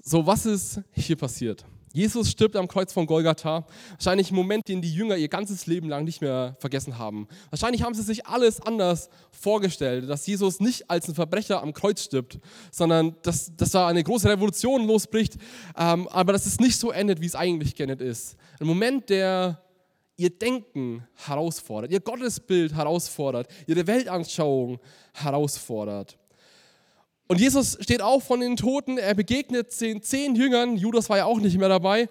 So, 0.04 0.26
was 0.26 0.46
ist 0.46 0.82
hier 0.92 1.16
passiert? 1.16 1.66
Jesus 1.94 2.32
stirbt 2.32 2.56
am 2.56 2.68
Kreuz 2.68 2.94
von 2.94 3.06
Golgatha. 3.06 3.66
Wahrscheinlich 3.92 4.32
ein 4.32 4.36
Moment, 4.36 4.68
den 4.68 4.82
die 4.82 4.94
Jünger 4.94 5.18
ihr 5.18 5.28
ganzes 5.28 5.68
Leben 5.68 5.90
lang 5.90 6.06
nicht 6.06 6.22
mehr 6.22 6.56
vergessen 6.60 6.98
haben. 6.98 7.28
Wahrscheinlich 7.50 7.84
haben 7.84 7.94
sie 7.94 8.04
sich 8.04 8.26
alles 8.28 8.62
anders 8.62 9.10
vorgestellt, 9.32 10.10
dass 10.10 10.26
Jesus 10.26 10.60
nicht 10.60 10.90
als 10.90 11.10
ein 11.10 11.16
Verbrecher 11.16 11.62
am 11.62 11.74
Kreuz 11.74 12.04
stirbt, 12.04 12.40
sondern 12.72 13.16
dass, 13.24 13.56
dass 13.56 13.72
da 13.72 13.88
eine 13.88 14.04
große 14.04 14.30
Revolution 14.30 14.88
losbricht, 14.88 15.38
ähm, 15.78 16.08
aber 16.08 16.34
dass 16.34 16.46
es 16.46 16.60
nicht 16.60 16.80
so 16.80 16.92
endet, 16.92 17.20
wie 17.20 17.26
es 17.26 17.36
eigentlich 17.36 17.76
geendet 17.76 18.02
ist. 18.02 18.38
Ein 18.60 18.68
Moment, 18.68 19.10
der 19.10 19.62
ihr 20.16 20.30
Denken 20.30 21.08
herausfordert, 21.26 21.92
ihr 21.92 22.00
Gottesbild 22.00 22.74
herausfordert, 22.74 23.48
ihre 23.68 23.86
Weltanschauung 23.88 24.80
herausfordert. 25.14 26.18
Und 27.32 27.40
Jesus 27.40 27.78
steht 27.80 28.02
auf 28.02 28.26
von 28.26 28.42
den 28.42 28.58
Toten, 28.58 28.98
er 28.98 29.16
begegnet 29.16 29.80
den 29.80 30.02
zehn 30.02 30.36
Jüngern, 30.36 30.76
Judas 30.76 31.10
war 31.10 31.16
ja 31.16 31.24
auch 31.24 31.40
nicht 31.40 31.58
mehr 31.58 31.70
dabei, 31.70 32.10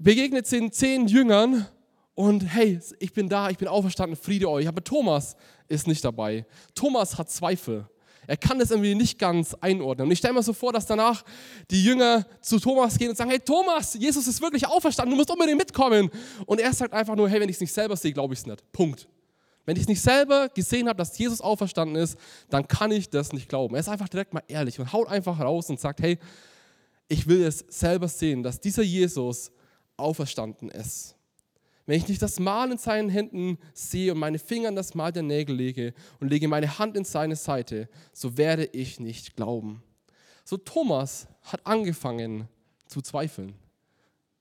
begegnet 0.00 0.50
den 0.50 0.72
zehn 0.72 1.06
Jüngern 1.06 1.66
und 2.14 2.40
hey, 2.40 2.80
ich 2.98 3.12
bin 3.12 3.28
da, 3.28 3.50
ich 3.50 3.58
bin 3.58 3.68
auferstanden, 3.68 4.16
Friede 4.16 4.48
euch. 4.48 4.66
Aber 4.66 4.82
Thomas 4.82 5.36
ist 5.68 5.86
nicht 5.86 6.02
dabei. 6.02 6.46
Thomas 6.74 7.18
hat 7.18 7.30
Zweifel. 7.30 7.86
Er 8.26 8.38
kann 8.38 8.58
das 8.58 8.70
irgendwie 8.70 8.94
nicht 8.94 9.18
ganz 9.18 9.52
einordnen. 9.52 10.06
Und 10.06 10.12
ich 10.12 10.18
stelle 10.20 10.32
mir 10.32 10.42
so 10.42 10.54
vor, 10.54 10.72
dass 10.72 10.86
danach 10.86 11.24
die 11.70 11.84
Jünger 11.84 12.24
zu 12.40 12.58
Thomas 12.58 12.96
gehen 12.96 13.10
und 13.10 13.16
sagen, 13.16 13.28
hey 13.28 13.40
Thomas, 13.40 13.92
Jesus 13.92 14.26
ist 14.26 14.40
wirklich 14.40 14.66
auferstanden, 14.66 15.10
du 15.10 15.18
musst 15.18 15.30
unbedingt 15.30 15.58
mitkommen. 15.58 16.08
Und 16.46 16.58
er 16.58 16.72
sagt 16.72 16.94
einfach 16.94 17.16
nur, 17.16 17.28
hey, 17.28 17.38
wenn 17.38 17.50
ich 17.50 17.56
es 17.56 17.60
nicht 17.60 17.74
selber 17.74 17.96
sehe, 17.98 18.14
glaube 18.14 18.32
ich 18.32 18.40
es 18.40 18.46
nicht. 18.46 18.72
Punkt. 18.72 19.08
Wenn 19.66 19.76
ich 19.76 19.88
nicht 19.88 20.02
selber 20.02 20.48
gesehen 20.50 20.88
habe, 20.88 20.98
dass 20.98 21.16
Jesus 21.16 21.40
auferstanden 21.40 21.96
ist, 21.96 22.18
dann 22.50 22.68
kann 22.68 22.90
ich 22.90 23.08
das 23.08 23.32
nicht 23.32 23.48
glauben. 23.48 23.74
Er 23.74 23.80
ist 23.80 23.88
einfach 23.88 24.08
direkt 24.08 24.34
mal 24.34 24.42
ehrlich 24.46 24.78
und 24.78 24.92
haut 24.92 25.08
einfach 25.08 25.40
raus 25.40 25.70
und 25.70 25.80
sagt, 25.80 26.02
hey, 26.02 26.18
ich 27.08 27.26
will 27.26 27.42
es 27.42 27.64
selber 27.68 28.08
sehen, 28.08 28.42
dass 28.42 28.60
dieser 28.60 28.82
Jesus 28.82 29.52
auferstanden 29.96 30.70
ist. 30.70 31.16
Wenn 31.86 31.98
ich 31.98 32.08
nicht 32.08 32.22
das 32.22 32.40
Mal 32.40 32.72
in 32.72 32.78
seinen 32.78 33.10
Händen 33.10 33.58
sehe 33.74 34.12
und 34.12 34.18
meine 34.18 34.38
Finger 34.38 34.70
in 34.70 34.76
das 34.76 34.94
Mal 34.94 35.12
der 35.12 35.22
Nägel 35.22 35.54
lege 35.54 35.94
und 36.18 36.28
lege 36.28 36.48
meine 36.48 36.78
Hand 36.78 36.96
in 36.96 37.04
seine 37.04 37.36
Seite, 37.36 37.88
so 38.12 38.36
werde 38.36 38.64
ich 38.72 39.00
nicht 39.00 39.36
glauben. 39.36 39.82
So 40.44 40.56
Thomas 40.56 41.26
hat 41.42 41.66
angefangen 41.66 42.48
zu 42.86 43.02
zweifeln. 43.02 43.54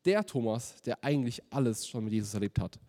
Der 0.06 0.26
Thomas, 0.26 0.82
der 0.82 1.04
eigentlich 1.04 1.42
alles 1.50 1.88
schon 1.88 2.06
mit 2.06 2.14
Jesus 2.14 2.34
erlebt 2.34 2.60
hat 2.60 2.80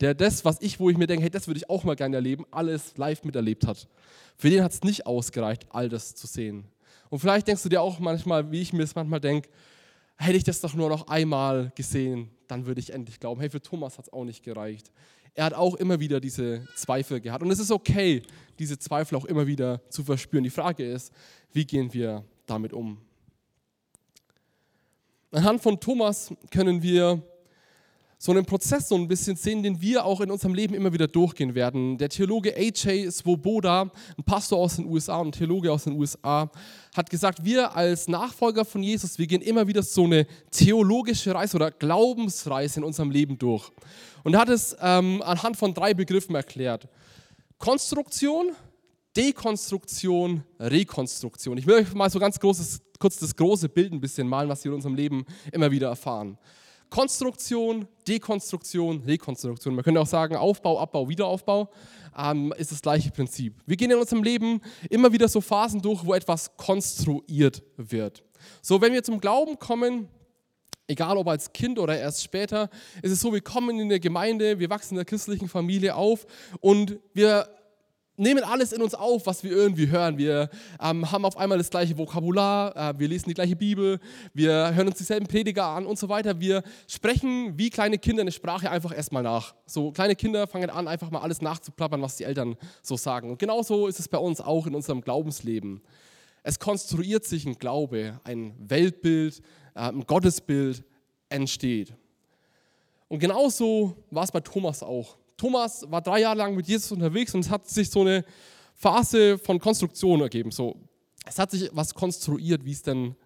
der 0.00 0.14
das, 0.14 0.44
was 0.44 0.60
ich, 0.60 0.78
wo 0.78 0.90
ich 0.90 0.98
mir 0.98 1.06
denke, 1.06 1.22
hey, 1.22 1.30
das 1.30 1.46
würde 1.46 1.58
ich 1.58 1.70
auch 1.70 1.84
mal 1.84 1.96
gerne 1.96 2.16
erleben, 2.16 2.44
alles 2.50 2.96
live 2.96 3.24
miterlebt 3.24 3.66
hat. 3.66 3.88
Für 4.36 4.50
den 4.50 4.62
hat 4.62 4.72
es 4.72 4.82
nicht 4.82 5.06
ausgereicht, 5.06 5.66
all 5.70 5.88
das 5.88 6.14
zu 6.14 6.26
sehen. 6.26 6.66
Und 7.08 7.20
vielleicht 7.20 7.48
denkst 7.48 7.62
du 7.62 7.68
dir 7.68 7.80
auch 7.80 7.98
manchmal, 7.98 8.50
wie 8.50 8.60
ich 8.60 8.72
mir 8.72 8.82
es 8.82 8.94
manchmal 8.94 9.20
denke, 9.20 9.48
hätte 10.16 10.36
ich 10.36 10.44
das 10.44 10.60
doch 10.60 10.74
nur 10.74 10.88
noch 10.88 11.08
einmal 11.08 11.72
gesehen, 11.74 12.30
dann 12.48 12.66
würde 12.66 12.80
ich 12.80 12.92
endlich 12.92 13.20
glauben. 13.20 13.40
Hey, 13.40 13.50
für 13.50 13.62
Thomas 13.62 13.98
hat 13.98 14.06
es 14.06 14.12
auch 14.12 14.24
nicht 14.24 14.42
gereicht. 14.42 14.90
Er 15.34 15.44
hat 15.44 15.54
auch 15.54 15.74
immer 15.74 16.00
wieder 16.00 16.20
diese 16.20 16.66
Zweifel 16.76 17.20
gehabt. 17.20 17.42
Und 17.42 17.50
es 17.50 17.58
ist 17.58 17.70
okay, 17.70 18.22
diese 18.58 18.78
Zweifel 18.78 19.16
auch 19.16 19.26
immer 19.26 19.46
wieder 19.46 19.82
zu 19.90 20.02
verspüren. 20.02 20.44
Die 20.44 20.50
Frage 20.50 20.84
ist, 20.84 21.12
wie 21.52 21.66
gehen 21.66 21.92
wir 21.92 22.24
damit 22.46 22.72
um? 22.72 22.98
Anhand 25.30 25.60
von 25.60 25.78
Thomas 25.78 26.32
können 26.50 26.82
wir 26.82 27.22
so 28.18 28.32
einen 28.32 28.46
Prozess 28.46 28.88
so 28.88 28.94
ein 28.94 29.08
bisschen 29.08 29.36
sehen, 29.36 29.62
den 29.62 29.80
wir 29.80 30.04
auch 30.04 30.20
in 30.20 30.30
unserem 30.30 30.54
Leben 30.54 30.74
immer 30.74 30.92
wieder 30.92 31.06
durchgehen 31.06 31.54
werden. 31.54 31.98
Der 31.98 32.08
Theologe 32.08 32.56
A.J. 32.56 33.12
Swoboda, 33.12 33.90
ein 34.16 34.24
Pastor 34.24 34.58
aus 34.58 34.76
den 34.76 34.86
USA 34.86 35.18
und 35.18 35.32
Theologe 35.32 35.70
aus 35.70 35.84
den 35.84 35.92
USA, 35.92 36.50
hat 36.96 37.10
gesagt, 37.10 37.44
wir 37.44 37.76
als 37.76 38.08
Nachfolger 38.08 38.64
von 38.64 38.82
Jesus, 38.82 39.18
wir 39.18 39.26
gehen 39.26 39.42
immer 39.42 39.66
wieder 39.66 39.82
so 39.82 40.04
eine 40.04 40.26
theologische 40.50 41.34
Reise 41.34 41.56
oder 41.56 41.70
Glaubensreise 41.70 42.80
in 42.80 42.84
unserem 42.84 43.10
Leben 43.10 43.38
durch. 43.38 43.70
Und 44.24 44.34
er 44.34 44.40
hat 44.40 44.48
es 44.48 44.74
ähm, 44.80 45.22
anhand 45.22 45.56
von 45.58 45.74
drei 45.74 45.92
Begriffen 45.92 46.34
erklärt. 46.34 46.88
Konstruktion, 47.58 48.52
Dekonstruktion, 49.14 50.42
Rekonstruktion. 50.58 51.58
Ich 51.58 51.66
will 51.66 51.76
euch 51.76 51.94
mal 51.94 52.10
so 52.10 52.18
ganz 52.18 52.40
großes, 52.40 52.80
kurz 52.98 53.18
das 53.18 53.36
große 53.36 53.68
Bild 53.68 53.92
ein 53.92 54.00
bisschen 54.00 54.26
malen, 54.26 54.48
was 54.48 54.64
wir 54.64 54.70
in 54.70 54.76
unserem 54.76 54.94
Leben 54.94 55.26
immer 55.52 55.70
wieder 55.70 55.88
erfahren. 55.88 56.38
Konstruktion, 56.90 57.86
Dekonstruktion, 58.06 59.02
Rekonstruktion. 59.04 59.74
Man 59.74 59.84
könnte 59.84 60.00
auch 60.00 60.06
sagen, 60.06 60.36
Aufbau, 60.36 60.78
Abbau, 60.78 61.08
Wiederaufbau 61.08 61.68
ähm, 62.16 62.52
ist 62.56 62.72
das 62.72 62.82
gleiche 62.82 63.10
Prinzip. 63.10 63.54
Wir 63.66 63.76
gehen 63.76 63.90
in 63.90 63.98
unserem 63.98 64.22
Leben 64.22 64.60
immer 64.88 65.12
wieder 65.12 65.28
so 65.28 65.40
Phasen 65.40 65.82
durch, 65.82 66.04
wo 66.04 66.14
etwas 66.14 66.56
konstruiert 66.56 67.62
wird. 67.76 68.22
So, 68.62 68.80
wenn 68.80 68.92
wir 68.92 69.02
zum 69.02 69.20
Glauben 69.20 69.58
kommen, 69.58 70.08
egal 70.86 71.16
ob 71.16 71.28
als 71.28 71.52
Kind 71.52 71.78
oder 71.78 71.98
erst 71.98 72.22
später, 72.22 72.70
ist 73.02 73.12
es 73.12 73.20
so, 73.20 73.32
wir 73.32 73.40
kommen 73.40 73.78
in 73.80 73.88
der 73.88 74.00
Gemeinde, 74.00 74.58
wir 74.58 74.70
wachsen 74.70 74.94
in 74.94 74.96
der 74.96 75.04
christlichen 75.04 75.48
Familie 75.48 75.94
auf 75.94 76.26
und 76.60 76.98
wir 77.12 77.48
nehmen 78.16 78.44
alles 78.44 78.72
in 78.72 78.82
uns 78.82 78.94
auf, 78.94 79.26
was 79.26 79.44
wir 79.44 79.50
irgendwie 79.50 79.88
hören. 79.88 80.18
Wir 80.18 80.50
ähm, 80.80 81.10
haben 81.10 81.24
auf 81.24 81.36
einmal 81.36 81.58
das 81.58 81.70
gleiche 81.70 81.96
Vokabular, 81.98 82.76
äh, 82.76 82.98
wir 82.98 83.08
lesen 83.08 83.28
die 83.28 83.34
gleiche 83.34 83.56
Bibel, 83.56 83.98
wir 84.32 84.74
hören 84.74 84.88
uns 84.88 84.98
dieselben 84.98 85.26
Prediger 85.26 85.66
an 85.66 85.86
und 85.86 85.98
so 85.98 86.08
weiter. 86.08 86.40
Wir 86.40 86.62
sprechen 86.86 87.58
wie 87.58 87.70
kleine 87.70 87.98
Kinder 87.98 88.22
eine 88.22 88.32
Sprache 88.32 88.70
einfach 88.70 88.96
erstmal 88.96 89.22
nach. 89.22 89.54
So 89.66 89.92
kleine 89.92 90.16
Kinder 90.16 90.46
fangen 90.46 90.70
an, 90.70 90.88
einfach 90.88 91.10
mal 91.10 91.20
alles 91.20 91.42
nachzuplappern, 91.42 92.00
was 92.02 92.16
die 92.16 92.24
Eltern 92.24 92.56
so 92.82 92.96
sagen. 92.96 93.30
Und 93.30 93.38
genauso 93.38 93.86
ist 93.86 94.00
es 94.00 94.08
bei 94.08 94.18
uns 94.18 94.40
auch 94.40 94.66
in 94.66 94.74
unserem 94.74 95.00
Glaubensleben. 95.00 95.82
Es 96.42 96.58
konstruiert 96.58 97.24
sich 97.24 97.44
ein 97.44 97.58
Glaube, 97.58 98.20
ein 98.24 98.54
Weltbild, 98.58 99.42
äh, 99.74 99.80
ein 99.80 100.06
Gottesbild 100.06 100.84
entsteht. 101.28 101.94
Und 103.08 103.18
genauso 103.18 103.96
war 104.10 104.24
es 104.24 104.32
bei 104.32 104.40
Thomas 104.40 104.82
auch. 104.82 105.16
Thomas 105.36 105.84
war 105.90 106.00
drei 106.00 106.20
Jahre 106.20 106.38
lang 106.38 106.54
mit 106.54 106.66
Jesus 106.66 106.92
unterwegs 106.92 107.34
und 107.34 107.40
es 107.40 107.50
hat 107.50 107.68
sich 107.68 107.90
so 107.90 108.00
eine 108.00 108.24
Phase 108.74 109.38
von 109.38 109.58
Konstruktion 109.58 110.20
ergeben. 110.20 110.50
So, 110.50 110.76
es 111.26 111.38
hat 111.38 111.50
sich 111.50 111.70
was 111.72 111.94
konstruiert, 111.94 112.64
wie 112.64 112.72
es 112.72 112.82
denn 112.82 113.16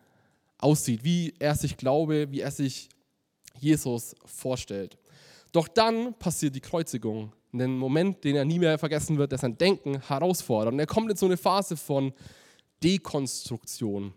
aussieht, 0.59 1.05
wie 1.05 1.35
er 1.39 1.55
sich 1.55 1.77
glaube, 1.77 2.31
wie 2.31 2.41
er 2.41 2.51
sich 2.51 2.89
Jesus 3.59 4.15
vorstellt. 4.25 4.97
Doch 5.53 5.69
dann 5.69 6.15
passiert 6.15 6.55
die 6.55 6.61
Kreuzigung, 6.61 7.33
einen 7.53 7.77
Moment, 7.77 8.23
den 8.25 8.37
er 8.37 8.45
nie 8.45 8.59
mehr 8.59 8.79
vergessen 8.79 9.19
wird, 9.19 9.33
der 9.33 9.39
sein 9.39 9.59
Denken 9.59 10.01
herausfordert. 10.01 10.73
Und 10.73 10.79
er 10.79 10.87
kommt 10.87 11.11
in 11.11 11.17
so 11.17 11.27
eine 11.27 11.37
Phase 11.37 11.77
von 11.77 12.13
Dekonstruktion, 12.83 14.15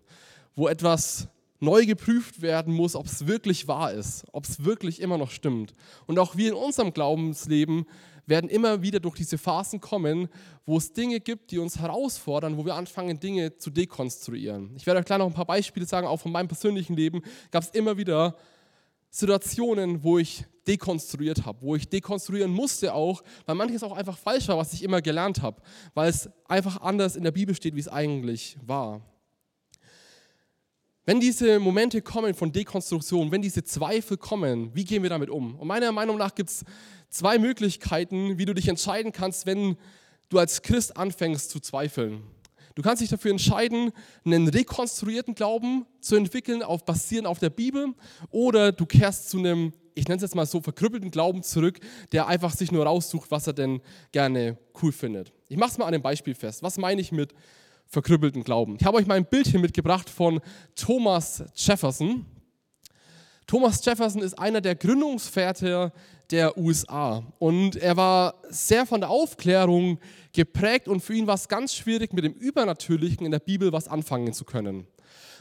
wo 0.56 0.68
etwas 0.68 1.28
neu 1.64 1.86
geprüft 1.86 2.42
werden 2.42 2.74
muss, 2.74 2.96
ob 2.96 3.06
es 3.06 3.26
wirklich 3.26 3.68
wahr 3.68 3.94
ist, 3.94 4.26
ob 4.32 4.46
es 4.46 4.66
wirklich 4.66 5.02
immer 5.02 5.18
noch 5.18 5.32
stimmt. 5.32 5.74
Und 6.06 6.20
auch 6.20 6.36
wir 6.36 6.50
in 6.50 6.56
unserem 6.56 6.94
Glaubensleben 6.94 7.86
werden 8.26 8.50
immer 8.50 8.82
wieder 8.82 9.00
durch 9.00 9.16
diese 9.16 9.38
Phasen 9.38 9.82
kommen, 9.82 10.30
wo 10.66 10.78
es 10.78 10.94
Dinge 10.94 11.20
gibt, 11.20 11.52
die 11.52 11.60
uns 11.60 11.80
herausfordern, 11.80 12.58
wo 12.58 12.66
wir 12.66 12.76
anfangen, 12.76 13.20
Dinge 13.20 13.58
zu 13.58 13.70
dekonstruieren. 13.70 14.74
Ich 14.76 14.86
werde 14.86 15.00
euch 15.00 15.06
gleich 15.06 15.20
noch 15.20 15.28
ein 15.28 15.34
paar 15.34 15.46
Beispiele 15.46 15.86
sagen, 15.86 16.08
auch 16.08 16.20
von 16.20 16.32
meinem 16.32 16.48
persönlichen 16.48 16.96
Leben 16.96 17.22
gab 17.52 17.64
es 17.64 17.70
immer 17.70 17.98
wieder 17.98 18.36
Situationen, 19.10 20.04
wo 20.04 20.18
ich 20.18 20.46
dekonstruiert 20.66 21.46
habe, 21.46 21.62
wo 21.62 21.76
ich 21.76 21.88
dekonstruieren 21.88 22.52
musste 22.52 22.94
auch, 22.94 23.22
weil 23.46 23.56
manches 23.56 23.84
auch 23.84 23.96
einfach 23.96 24.18
falsch 24.18 24.48
war, 24.48 24.58
was 24.58 24.74
ich 24.74 24.84
immer 24.84 25.02
gelernt 25.02 25.42
habe, 25.42 25.62
weil 25.94 26.10
es 26.10 26.30
einfach 26.48 26.82
anders 26.82 27.16
in 27.16 27.24
der 27.24 27.32
Bibel 27.32 27.54
steht, 27.54 27.76
wie 27.76 27.82
es 27.82 27.90
eigentlich 27.90 28.58
war. 28.66 29.02
Wenn 31.06 31.20
diese 31.20 31.60
Momente 31.60 32.02
kommen 32.02 32.34
von 32.34 32.54
Dekonstruktion, 32.54 33.30
wenn 33.30 33.42
diese 33.42 33.64
Zweifel 33.66 34.16
kommen, 34.16 34.74
wie 34.74 34.86
gehen 34.86 35.04
wir 35.04 35.10
damit 35.10 35.30
um? 35.30 35.56
Und 35.56 35.68
meiner 35.68 35.92
Meinung 35.92 36.18
nach 36.18 36.34
gibt 36.34 36.50
es 36.50 36.64
zwei 37.10 37.38
Möglichkeiten, 37.38 38.38
wie 38.38 38.46
du 38.46 38.54
dich 38.54 38.70
entscheiden 38.70 39.12
kannst, 39.12 39.46
wenn 39.46 39.76
du 40.30 40.40
als 40.40 40.62
Christ 40.62 40.96
anfängst 40.96 41.50
zu 41.50 41.60
zweifeln. 41.60 42.24
Du 42.76 42.82
kannst 42.82 43.02
dich 43.02 43.10
dafür 43.10 43.32
entscheiden, 43.32 43.92
einen 44.24 44.48
rekonstruierten 44.48 45.36
Glauben 45.36 45.86
zu 46.00 46.16
entwickeln, 46.16 46.64
auf, 46.64 46.86
basierend 46.86 47.28
auf 47.28 47.40
der 47.40 47.50
Bibel, 47.50 47.94
oder 48.32 48.72
du 48.72 48.86
kehrst 48.86 49.30
zu 49.30 49.40
einem, 49.40 49.74
ich 49.96 50.08
nenne 50.08 50.16
es 50.16 50.22
jetzt 50.22 50.36
mal 50.36 50.46
so, 50.46 50.62
verkrüppelten 50.62 51.12
Glauben 51.12 51.44
zurück, 51.44 51.82
der 52.14 52.28
einfach 52.28 52.56
sich 52.56 52.72
nur 52.72 52.86
raussucht, 52.86 53.30
was 53.30 53.46
er 53.46 53.54
denn 53.54 53.82
gerne 54.14 54.58
cool 54.82 54.94
findet. 54.94 55.34
Ich 55.50 55.58
mache 55.58 55.72
es 55.72 55.78
mal 55.78 55.86
an 55.86 55.94
einem 55.94 56.02
Beispiel 56.02 56.34
fest. 56.34 56.64
Was 56.64 56.78
meine 56.78 57.02
ich 57.02 57.12
mit 57.12 57.34
verkrüppelten 57.88 58.44
Glauben? 58.44 58.78
Ich 58.80 58.86
habe 58.86 58.98
euch 58.98 59.06
mal 59.06 59.16
ein 59.16 59.26
Bild 59.26 59.48
hier 59.48 59.60
mitgebracht 59.60 60.10
von 60.10 60.40
Thomas 60.76 61.44
Jefferson. 61.56 62.26
Thomas 63.48 63.84
Jefferson 63.84 64.22
ist 64.22 64.40
einer 64.40 64.62
der 64.62 64.76
Gründungsväter 64.76 65.92
der 66.32 66.58
USA 66.58 67.24
und 67.40 67.76
er 67.76 67.98
war 67.98 68.36
sehr 68.50 68.86
von 68.86 69.02
der 69.02 69.10
Aufklärung 69.10 70.00
geprägt 70.32 70.88
und 70.88 71.02
für 71.02 71.14
ihn 71.14 71.28
war 71.28 71.36
es 71.36 71.48
ganz 71.48 71.76
schwierig, 71.76 72.14
mit 72.14 72.24
dem 72.24 72.34
Übernatürlichen 72.34 73.26
in 73.26 73.32
der 73.32 73.40
Bibel 73.40 73.72
was 73.72 73.88
anfangen 73.88 74.34
zu 74.34 74.46
können. 74.46 74.88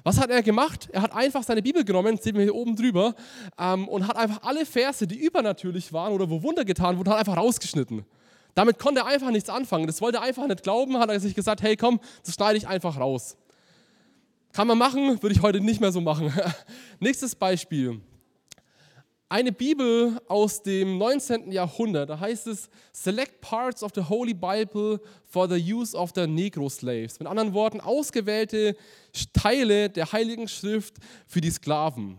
Was 0.04 0.20
hat 0.20 0.30
er 0.30 0.42
gemacht? 0.42 0.88
Er 0.92 1.02
hat 1.02 1.14
einfach 1.14 1.44
seine 1.44 1.62
Bibel 1.62 1.84
genommen, 1.84 2.18
sehen 2.18 2.34
wir 2.34 2.42
hier 2.42 2.54
oben 2.54 2.74
drüber, 2.74 3.14
ähm, 3.58 3.88
und 3.88 4.08
hat 4.08 4.16
einfach 4.16 4.42
alle 4.42 4.66
Verse, 4.66 5.06
die 5.06 5.16
übernatürlich 5.16 5.92
waren 5.92 6.12
oder 6.12 6.28
wo 6.28 6.42
Wunder 6.42 6.64
getan 6.64 6.98
wurden, 6.98 7.12
einfach 7.12 7.36
rausgeschnitten. 7.36 8.04
Damit 8.54 8.78
konnte 8.78 9.00
er 9.00 9.06
einfach 9.06 9.30
nichts 9.30 9.48
anfangen. 9.48 9.86
Das 9.86 10.00
wollte 10.00 10.18
er 10.18 10.22
einfach 10.22 10.46
nicht 10.46 10.62
glauben, 10.62 10.98
hat 10.98 11.10
er 11.10 11.20
sich 11.20 11.34
gesagt, 11.34 11.62
hey 11.62 11.76
komm, 11.76 12.00
das 12.24 12.34
schneide 12.34 12.58
ich 12.58 12.68
einfach 12.68 12.98
raus. 12.98 13.36
Kann 14.52 14.66
man 14.66 14.76
machen, 14.76 15.22
würde 15.22 15.34
ich 15.34 15.42
heute 15.42 15.60
nicht 15.60 15.80
mehr 15.80 15.92
so 15.92 16.00
machen. 16.00 16.32
Nächstes 17.00 17.34
Beispiel 17.34 18.00
eine 19.32 19.50
Bibel 19.50 20.20
aus 20.28 20.62
dem 20.62 20.98
19. 20.98 21.52
Jahrhundert. 21.52 22.10
Da 22.10 22.20
heißt 22.20 22.48
es 22.48 22.68
Select 22.92 23.40
Parts 23.40 23.82
of 23.82 23.92
the 23.94 24.02
Holy 24.02 24.34
Bible 24.34 25.00
for 25.24 25.48
the 25.48 25.56
Use 25.56 25.96
of 25.96 26.12
the 26.14 26.26
Negro 26.26 26.68
Slaves. 26.68 27.18
Mit 27.18 27.26
anderen 27.26 27.54
Worten, 27.54 27.80
ausgewählte 27.80 28.76
Teile 29.32 29.88
der 29.88 30.12
Heiligen 30.12 30.48
Schrift 30.48 30.96
für 31.26 31.40
die 31.40 31.50
Sklaven. 31.50 32.18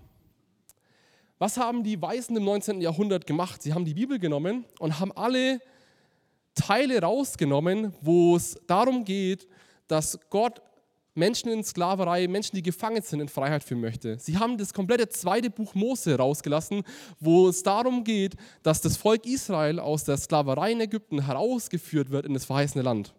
Was 1.38 1.58
haben 1.58 1.84
die 1.84 2.02
Weißen 2.02 2.36
im 2.36 2.46
19. 2.46 2.82
Jahrhundert 2.82 3.28
gemacht? 3.28 3.62
Sie 3.62 3.76
haben 3.76 3.86
die 3.86 3.94
Bibel 3.94 4.18
genommen 4.18 4.66
und 4.80 5.00
haben 5.00 5.12
alle 5.12 5.60
Teile 6.56 7.02
rausgenommen, 7.02 7.94
wo 8.02 8.36
es 8.36 8.58
darum 8.68 9.04
geht, 9.04 9.48
dass 9.88 10.20
Gott 10.30 10.62
Menschen 11.16 11.52
in 11.52 11.64
Sklaverei, 11.64 12.28
Menschen, 12.28 12.56
die 12.56 12.64
gefangen 12.64 13.02
sind, 13.04 13.20
in 13.20 13.28
Freiheit 13.28 13.64
führen 13.64 13.82
möchte. 13.82 14.18
Sie 14.18 14.38
haben 14.38 14.58
das 14.58 14.74
komplette 14.74 15.08
zweite 15.10 15.50
Buch 15.50 15.76
Mose 15.76 16.18
rausgelassen, 16.18 16.84
wo 17.20 17.50
es 17.50 17.62
darum 17.62 18.04
geht, 18.04 18.36
dass 18.64 18.82
das 18.82 18.98
Volk 18.98 19.26
Israel 19.26 19.80
aus 19.80 20.06
der 20.06 20.18
Sklaverei 20.18 20.72
in 20.72 20.82
Ägypten 20.82 21.24
herausgeführt 21.26 22.10
wird 22.10 22.26
in 22.26 22.34
das 22.34 22.46
verheißene 22.46 22.84
Land. 22.84 23.14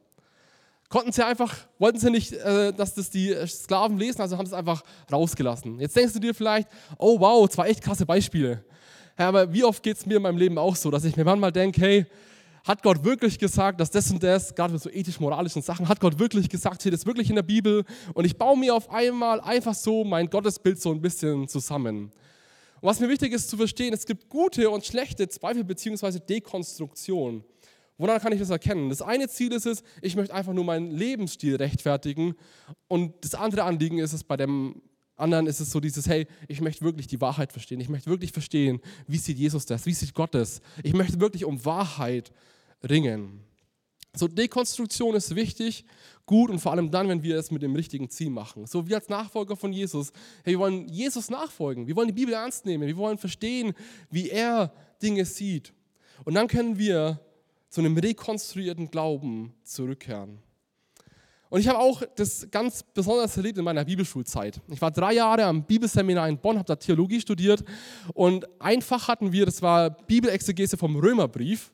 Konnten 0.89 1.13
sie 1.13 1.25
einfach, 1.25 1.57
wollten 1.79 1.99
sie 1.99 2.11
nicht, 2.11 2.33
äh, 2.33 2.73
dass 2.73 2.95
das 2.95 3.11
die 3.11 3.35
Sklaven 3.47 3.97
lesen, 3.97 4.21
also 4.21 4.37
haben 4.37 4.47
sie 4.47 4.53
es 4.53 4.59
einfach 4.59 4.83
rausgelassen. 5.11 5.81
Jetzt 5.81 5.97
denkst 5.97 6.13
du 6.13 6.21
dir 6.21 6.35
vielleicht, 6.35 6.69
oh 6.99 7.19
wow, 7.19 7.49
zwei 7.49 7.69
echt 7.69 7.83
krasse 7.83 8.07
Beispiele. 8.07 8.65
Ja, 9.19 9.29
aber 9.29 9.53
wie 9.53 9.65
oft 9.65 9.83
geht 9.83 9.97
es 9.97 10.07
mir 10.07 10.17
in 10.17 10.23
meinem 10.23 10.39
Leben 10.39 10.59
auch 10.59 10.77
so, 10.77 10.91
dass 10.91 11.05
ich 11.05 11.17
mir 11.17 11.25
manchmal 11.25 11.53
denke, 11.53 11.81
hey, 11.81 12.07
hat 12.65 12.83
Gott 12.83 13.05
wirklich 13.05 13.39
gesagt, 13.39 13.79
dass 13.79 13.91
das 13.91 14.11
und 14.11 14.23
das, 14.23 14.55
gerade 14.55 14.73
mit 14.73 14.83
so 14.83 14.91
ethisch-moralischen 14.91 15.61
Sachen, 15.61 15.87
hat 15.87 16.01
Gott 16.01 16.19
wirklich 16.19 16.49
gesagt, 16.49 16.81
steht 16.81 16.95
das 16.95 17.05
wirklich 17.05 17.29
in 17.29 17.37
der 17.37 17.43
Bibel? 17.43 17.85
Und 18.15 18.25
ich 18.25 18.37
baue 18.39 18.59
mir 18.59 18.75
auf 18.75 18.91
einmal 18.91 19.41
einfach 19.43 19.75
so 19.75 20.03
mein 20.03 20.31
Gottesbild 20.31 20.81
so 20.81 20.91
ein 20.91 21.01
bisschen 21.01 21.47
zusammen. 21.47 22.05
Und 22.81 22.89
was 22.89 23.01
mir 23.01 23.09
wichtig 23.09 23.33
ist 23.35 23.51
zu 23.51 23.59
verstehen, 23.59 23.93
es 23.93 24.07
gibt 24.07 24.31
gute 24.31 24.71
und 24.71 24.85
schlechte 24.85 25.29
Zweifel 25.29 25.63
bzw. 25.63 26.19
Dekonstruktion. 26.19 27.45
Woran 27.99 28.19
kann 28.19 28.33
ich 28.33 28.41
das 28.41 28.51
erkennen? 28.51 28.89
Das 28.89 29.03
eine 29.03 29.29
Ziel 29.29 29.53
ist 29.53 29.67
es, 29.67 29.83
ich 30.01 30.17
möchte 30.17 30.35
einfach 30.35 30.53
nur 30.53 30.65
meinen 30.65 30.91
Lebensstil 30.91 31.57
rechtfertigen. 31.57 32.35
Und 32.89 33.13
das 33.21 33.35
andere 33.35 33.65
Anliegen 33.65 33.99
ist 33.99 34.15
es, 34.15 34.25
bei 34.25 34.37
dem 34.37 34.81
anderen 35.17 35.47
ist 35.47 35.61
es 35.61 35.71
so 35.71 35.81
dieses, 35.81 36.09
hey, 36.09 36.27
ich 36.49 36.61
möchte 36.61 36.85
wirklich 36.85 37.07
die 37.07 37.21
Wahrheit 37.21 37.53
verstehen. 37.53 37.81
Ich 37.81 37.89
möchte 37.89 38.11
wirklich 38.11 38.33
verstehen, 38.33 38.81
wie 39.07 39.19
sieht 39.19 39.39
Jesus 39.39 39.67
das, 39.67 39.87
wie 39.87 39.95
sieht 39.95 40.15
Gott 40.15 40.35
das. 40.35 40.61
Ich 40.83 40.95
möchte 40.95 41.21
wirklich 41.21 41.45
um 41.45 41.65
Wahrheit 41.65 42.33
ringen. 42.89 43.41
So, 44.17 44.29
Dekonstruktion 44.29 45.15
ist 45.17 45.35
wichtig, 45.35 45.85
gut 46.27 46.51
und 46.51 46.61
vor 46.61 46.73
allem 46.73 46.91
dann, 46.91 47.09
wenn 47.09 47.23
wir 47.23 47.37
es 47.37 47.51
mit 47.51 47.63
dem 47.63 47.75
richtigen 47.75 48.09
Ziel 48.09 48.31
machen. 48.31 48.67
So, 48.67 48.87
wir 48.87 48.97
als 48.97 49.09
Nachfolger 49.09 49.57
von 49.57 49.73
Jesus, 49.73 50.13
hey, 50.45 50.55
wir 50.55 50.61
wollen 50.61 50.89
Jesus 50.89 51.31
nachfolgen, 51.31 51.87
wir 51.87 51.97
wollen 51.97 52.09
die 52.09 52.15
Bibel 52.15 52.35
ernst 52.35 52.65
nehmen, 52.65 52.87
wir 52.87 52.97
wollen 52.97 53.19
verstehen, 53.19 53.75
wie 54.11 54.31
er 54.31 54.73
Dinge 55.03 55.25
sieht. 55.25 55.73
Und 56.25 56.35
dann 56.35 56.47
können 56.47 56.79
wir 56.79 57.21
zu 57.69 57.81
einem 57.81 57.97
rekonstruierten 57.97 58.91
Glauben 58.91 59.53
zurückkehren. 59.65 60.39
Und 61.51 61.61
ich 61.61 61.69
habe 61.69 61.79
auch 61.79 62.03
das 62.17 62.49
ganz 62.51 62.83
besonders 62.83 63.37
erlebt 63.37 63.59
in 63.59 63.65
meiner 63.65 63.85
Bibelschulzeit. 63.85 64.61
Ich 64.69 64.81
war 64.81 64.91
drei 64.91 65.15
Jahre 65.15 65.45
am 65.45 65.65
Bibelseminar 65.65 66.29
in 66.29 66.39
Bonn, 66.39 66.57
habe 66.57 66.67
da 66.67 66.77
Theologie 66.77 67.21
studiert 67.21 67.65
und 68.13 68.49
einfach 68.61 69.09
hatten 69.09 69.33
wir, 69.33 69.45
das 69.45 69.61
war 69.61 69.91
Bibelexegese 69.91 70.77
vom 70.77 70.97
Römerbrief. 70.97 71.74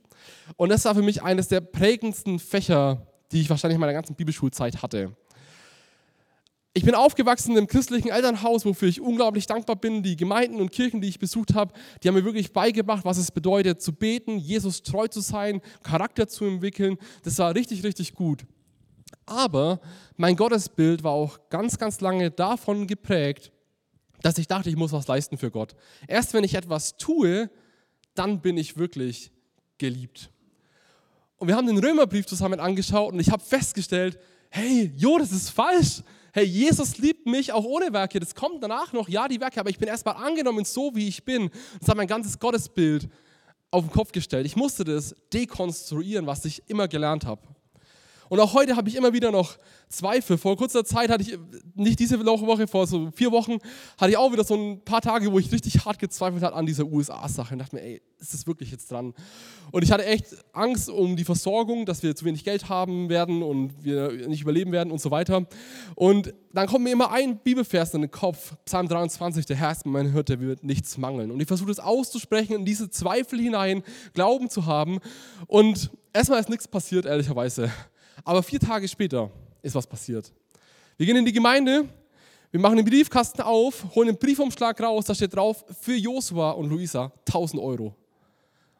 Und 0.57 0.71
das 0.71 0.85
war 0.85 0.95
für 0.95 1.03
mich 1.03 1.23
eines 1.23 1.49
der 1.49 1.61
prägendsten 1.61 2.39
Fächer, 2.39 3.07
die 3.33 3.41
ich 3.41 3.51
wahrscheinlich 3.51 3.77
in 3.77 3.81
meiner 3.81 3.93
ganzen 3.93 4.17
Bibelschulzeit 4.17 4.83
hatte. 4.83 5.17
Ich 6.73 6.85
bin 6.85 6.95
aufgewachsen 6.95 7.57
im 7.57 7.67
christlichen 7.67 8.11
Elternhaus, 8.11 8.65
wofür 8.65 8.89
ich 8.89 9.01
unglaublich 9.01 9.47
dankbar 9.47 9.75
bin. 9.75 10.05
Die 10.05 10.15
Gemeinden 10.15 10.61
und 10.61 10.71
Kirchen, 10.71 11.01
die 11.01 11.09
ich 11.09 11.19
besucht 11.19 11.55
habe, 11.55 11.73
die 12.03 12.09
haben 12.09 12.15
mir 12.15 12.25
wirklich 12.25 12.53
beigebracht, 12.53 13.05
was 13.05 13.19
es 13.19 13.33
bedeutet, 13.33 13.83
zu 13.83 13.93
beten, 13.93 14.39
Jesus 14.39 14.85
treu 14.85 15.09
zu 15.09 15.21
sein, 15.21 15.63
Charakter 15.83 16.29
zu 16.29 16.45
entwickeln. 16.45 16.97
Das 17.25 17.39
war 17.39 17.57
richtig, 17.57 17.83
richtig 17.83 18.15
gut. 18.15 18.47
Aber 19.27 19.81
mein 20.17 20.37
Gottesbild 20.37 21.03
war 21.03 21.13
auch 21.13 21.49
ganz, 21.51 21.77
ganz 21.77 22.01
lange 22.01 22.31
davon 22.31 22.87
geprägt, 22.87 23.51
dass 24.23 24.39
ich 24.39 24.47
dachte, 24.47 24.71
ich 24.71 24.77
muss 24.77 24.93
was 24.93 25.09
leisten 25.09 25.39
für 25.39 25.51
Gott. 25.51 25.75
Erst 26.07 26.35
wenn 26.35 26.45
ich 26.45 26.55
etwas 26.55 26.97
tue, 26.97 27.51
dann 28.15 28.41
bin 28.43 28.57
ich 28.57 28.77
wirklich 28.77 29.33
geliebt. 29.81 30.31
Und 31.39 31.49
wir 31.49 31.57
haben 31.57 31.67
den 31.67 31.79
Römerbrief 31.79 32.27
zusammen 32.27 32.61
angeschaut 32.61 33.13
und 33.13 33.19
ich 33.19 33.31
habe 33.31 33.43
festgestellt, 33.43 34.19
hey, 34.51 34.93
jo, 34.97 35.19
das 35.19 35.33
ist 35.33 35.51
falsch. 35.51 36.03
Hey, 36.33 36.45
Jesus 36.45 36.99
liebt 36.99 37.27
mich 37.27 37.53
auch 37.53 37.65
ohne 37.65 37.93
Werke. 37.93 38.21
Das 38.21 38.35
kommt 38.35 38.63
danach 38.63 38.93
noch, 38.93 39.09
ja, 39.09 39.27
die 39.27 39.41
Werke, 39.41 39.59
aber 39.59 39.71
ich 39.71 39.79
bin 39.79 39.89
erstmal 39.89 40.15
angenommen 40.15 40.65
so, 40.65 40.95
wie 40.95 41.09
ich 41.09 41.25
bin. 41.25 41.51
Das 41.81 41.89
hat 41.89 41.97
mein 41.97 42.07
ganzes 42.07 42.39
Gottesbild 42.39 43.09
auf 43.71 43.85
den 43.85 43.91
Kopf 43.91 44.13
gestellt. 44.13 44.47
Ich 44.47 44.55
musste 44.55 44.85
das 44.85 45.15
dekonstruieren, 45.33 46.27
was 46.27 46.45
ich 46.45 46.63
immer 46.69 46.87
gelernt 46.87 47.25
habe. 47.25 47.43
Und 48.31 48.39
auch 48.39 48.55
heute 48.55 48.77
habe 48.77 48.89
ich 48.89 48.95
immer 48.95 49.13
wieder 49.13 49.33
noch 49.33 49.59
Zweifel. 49.89 50.39
Vor 50.39 50.57
kurzer 50.57 50.85
Zeit 50.85 51.11
hatte 51.11 51.25
ich, 51.25 51.37
nicht 51.75 51.99
diese 51.99 52.25
Woche, 52.25 52.69
vor 52.69 52.87
so 52.87 53.11
vier 53.11 53.33
Wochen, 53.33 53.59
hatte 53.99 54.13
ich 54.13 54.17
auch 54.17 54.33
wieder 54.33 54.45
so 54.45 54.55
ein 54.55 54.85
paar 54.85 55.01
Tage, 55.01 55.33
wo 55.33 55.41
ich 55.41 55.51
richtig 55.51 55.85
hart 55.85 55.99
gezweifelt 55.99 56.45
habe 56.45 56.55
an 56.55 56.65
dieser 56.65 56.85
USA-Sache. 56.85 57.55
Und 57.55 57.59
dachte 57.59 57.75
mir, 57.75 57.83
ey, 57.83 58.01
ist 58.21 58.33
das 58.33 58.47
wirklich 58.47 58.71
jetzt 58.71 58.93
dran? 58.93 59.15
Und 59.73 59.83
ich 59.83 59.91
hatte 59.91 60.07
echt 60.07 60.27
Angst 60.53 60.89
um 60.89 61.17
die 61.17 61.25
Versorgung, 61.25 61.87
dass 61.87 62.05
wir 62.05 62.15
zu 62.15 62.25
wenig 62.25 62.45
Geld 62.45 62.69
haben 62.69 63.09
werden 63.09 63.43
und 63.43 63.83
wir 63.83 64.13
nicht 64.29 64.43
überleben 64.43 64.71
werden 64.71 64.93
und 64.93 65.01
so 65.01 65.11
weiter. 65.11 65.49
Und 65.97 66.33
dann 66.53 66.69
kommt 66.69 66.85
mir 66.85 66.93
immer 66.93 67.11
ein 67.11 67.39
Bibelvers 67.39 67.93
in 67.95 68.03
den 68.03 68.13
Kopf, 68.13 68.55
Psalm 68.65 68.87
23, 68.87 69.45
der 69.45 69.57
Herr 69.57 69.73
ist 69.73 69.87
mein 69.87 70.13
Hirte, 70.13 70.39
wird 70.39 70.63
nichts 70.63 70.99
mangeln. 70.99 71.33
Und 71.33 71.41
ich 71.41 71.49
versuche 71.49 71.71
das 71.71 71.81
auszusprechen, 71.81 72.55
in 72.55 72.65
diese 72.65 72.91
Zweifel 72.91 73.41
hinein 73.41 73.83
Glauben 74.15 74.49
zu 74.51 74.67
haben. 74.67 75.01
Und 75.49 75.91
erstmal 76.13 76.39
ist 76.39 76.49
nichts 76.49 76.69
passiert, 76.69 77.07
ehrlicherweise. 77.07 77.73
Aber 78.25 78.43
vier 78.43 78.61
Tage 78.61 78.89
später 78.89 79.31
ist 79.63 79.75
was 79.75 79.87
passiert. 79.87 80.33
Wir 80.97 81.07
gehen 81.07 81.17
in 81.17 81.25
die 81.25 81.33
Gemeinde, 81.33 81.89
wir 82.51 82.61
machen 82.61 82.77
den 82.77 82.85
Briefkasten 82.85 83.43
auf, 83.43 83.95
holen 83.95 84.09
den 84.09 84.19
Briefumschlag 84.19 84.81
raus, 84.83 85.05
da 85.05 85.15
steht 85.15 85.35
drauf, 85.35 85.65
für 85.81 85.95
Josua 85.95 86.51
und 86.51 86.69
Luisa 86.69 87.13
1000 87.29 87.63
Euro. 87.63 87.95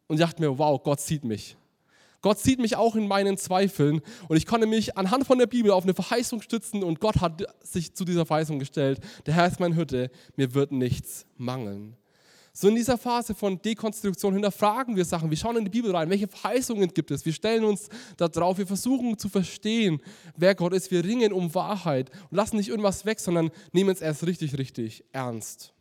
Und 0.09 0.17
ich 0.17 0.21
dachte 0.21 0.43
mir, 0.43 0.59
wow, 0.59 0.83
Gott 0.83 1.01
sieht 1.01 1.25
mich. 1.25 1.57
Gott 2.23 2.39
sieht 2.39 2.59
mich 2.59 2.77
auch 2.77 2.97
in 2.97 3.09
meinen 3.09 3.39
Zweifeln 3.39 4.03
und 4.29 4.37
ich 4.37 4.45
konnte 4.45 4.67
mich 4.67 4.99
anhand 4.99 5.27
von 5.27 5.39
der 5.39 5.47
Bibel 5.47 5.71
auf 5.71 5.85
eine 5.85 5.95
Verheißung 5.95 6.43
stützen 6.43 6.83
und 6.83 7.01
Gott 7.01 7.21
hat 7.21 7.45
sich 7.63 7.95
zu 7.95 8.05
dieser 8.05 8.27
Verheißung 8.27 8.59
gestellt. 8.59 9.01
Der 9.25 9.35
Herr 9.35 9.47
ist 9.47 9.61
mein 9.61 9.75
Hütte, 9.75 10.11
mir 10.37 10.53
wird 10.53 10.73
nichts 10.73 11.25
mangeln. 11.37 11.97
So 12.61 12.69
in 12.69 12.75
dieser 12.75 12.99
Phase 12.99 13.35
von 13.35 13.59
Dekonstruktion 13.63 14.35
hinterfragen 14.35 14.95
wir 14.95 15.07
Sachen. 15.07 15.31
Wir 15.31 15.37
schauen 15.39 15.57
in 15.57 15.65
die 15.65 15.71
Bibel 15.71 15.97
rein. 15.97 16.11
Welche 16.11 16.29
Verheißungen 16.29 16.93
gibt 16.93 17.11
es? 17.11 17.25
Wir 17.25 17.33
stellen 17.33 17.65
uns 17.65 17.89
da 18.19 18.29
drauf. 18.29 18.59
Wir 18.59 18.67
versuchen 18.67 19.17
zu 19.17 19.31
verstehen, 19.31 19.99
wer 20.37 20.55
Gott 20.55 20.75
ist. 20.75 20.91
Wir 20.91 21.03
ringen 21.03 21.33
um 21.33 21.55
Wahrheit 21.55 22.11
und 22.31 22.37
lassen 22.37 22.59
nicht 22.59 22.69
irgendwas 22.69 23.07
weg, 23.07 23.19
sondern 23.19 23.51
nehmen 23.73 23.89
es 23.89 24.03
erst 24.03 24.27
richtig, 24.27 24.59
richtig 24.59 25.03
ernst. 25.11 25.73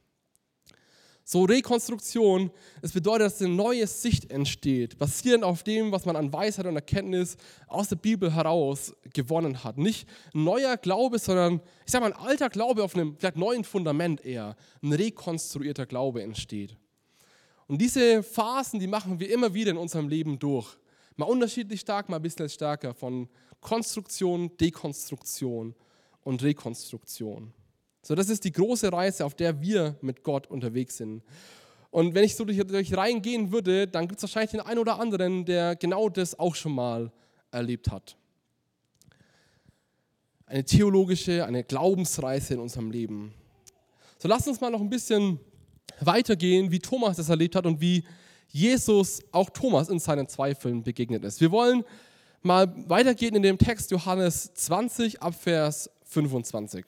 So 1.31 1.43
Rekonstruktion, 1.43 2.49
es 2.81 2.91
bedeutet, 2.91 3.27
dass 3.27 3.39
eine 3.39 3.53
neue 3.53 3.85
Sicht 3.85 4.31
entsteht, 4.31 4.97
basierend 4.97 5.43
auf 5.43 5.61
dem, 5.61 5.91
was 5.91 6.05
man 6.05 6.15
an 6.15 6.33
Weisheit 6.33 6.65
und 6.65 6.75
Erkenntnis 6.75 7.37
aus 7.67 7.89
der 7.89 7.97
Bibel 7.97 8.33
heraus 8.33 8.95
gewonnen 9.13 9.63
hat. 9.63 9.77
Nicht 9.77 10.09
ein 10.33 10.43
neuer 10.43 10.75
Glaube, 10.75 11.19
sondern, 11.19 11.61
ich 11.85 11.91
sage 11.91 12.03
mal, 12.03 12.13
ein 12.13 12.19
alter 12.19 12.49
Glaube 12.49 12.83
auf 12.83 12.95
einem 12.95 13.15
vielleicht 13.15 13.37
neuen 13.37 13.63
Fundament 13.63 14.25
eher. 14.25 14.55
Ein 14.81 14.91
rekonstruierter 14.91 15.85
Glaube 15.85 16.23
entsteht. 16.23 16.75
Und 17.67 17.79
diese 17.79 18.23
Phasen, 18.23 18.79
die 18.79 18.87
machen 18.87 19.19
wir 19.19 19.31
immer 19.31 19.53
wieder 19.53 19.69
in 19.69 19.77
unserem 19.77 20.09
Leben 20.09 20.39
durch. 20.39 20.77
Mal 21.15 21.25
unterschiedlich 21.25 21.81
stark, 21.81 22.09
mal 22.09 22.15
ein 22.15 22.23
bisschen 22.23 22.49
stärker. 22.49 22.95
Von 22.95 23.29
Konstruktion, 23.61 24.57
Dekonstruktion 24.57 25.75
und 26.23 26.41
Rekonstruktion. 26.41 27.53
So, 28.01 28.15
das 28.15 28.29
ist 28.29 28.43
die 28.43 28.51
große 28.51 28.91
Reise, 28.91 29.25
auf 29.25 29.35
der 29.35 29.62
wir 29.62 29.95
mit 30.01 30.23
Gott 30.23 30.47
unterwegs 30.47 30.97
sind. 30.97 31.23
Und 31.91 32.13
wenn 32.13 32.23
ich 32.23 32.35
so 32.35 32.45
durch, 32.45 32.57
durch 32.65 32.95
reingehen 32.95 33.51
würde, 33.51 33.88
dann 33.88 34.07
gibt 34.07 34.19
es 34.19 34.23
wahrscheinlich 34.23 34.51
den 34.51 34.62
einen 34.62 34.79
oder 34.79 34.99
anderen, 34.99 35.45
der 35.45 35.75
genau 35.75 36.09
das 36.09 36.38
auch 36.38 36.55
schon 36.55 36.73
mal 36.73 37.12
erlebt 37.51 37.89
hat. 37.89 38.15
Eine 40.45 40.63
theologische, 40.63 41.45
eine 41.45 41.63
Glaubensreise 41.63 42.55
in 42.55 42.59
unserem 42.59 42.91
Leben. 42.91 43.33
So 44.17 44.27
lasst 44.27 44.47
uns 44.47 44.62
mal 44.62 44.69
noch 44.69 44.81
ein 44.81 44.89
bisschen 44.89 45.39
weitergehen, 45.99 46.71
wie 46.71 46.79
Thomas 46.79 47.17
das 47.17 47.29
erlebt 47.29 47.55
hat 47.55 47.65
und 47.65 47.81
wie 47.81 48.03
Jesus 48.49 49.21
auch 49.31 49.49
Thomas 49.49 49.89
in 49.89 49.99
seinen 49.99 50.27
Zweifeln 50.27 50.83
begegnet 50.83 51.23
ist. 51.23 51.39
Wir 51.41 51.51
wollen 51.51 51.83
mal 52.41 52.73
weitergehen 52.88 53.35
in 53.35 53.43
dem 53.43 53.57
Text 53.57 53.91
Johannes 53.91 54.53
20 54.53 55.21
ab 55.21 55.35
Vers 55.35 55.89
25. 56.05 56.85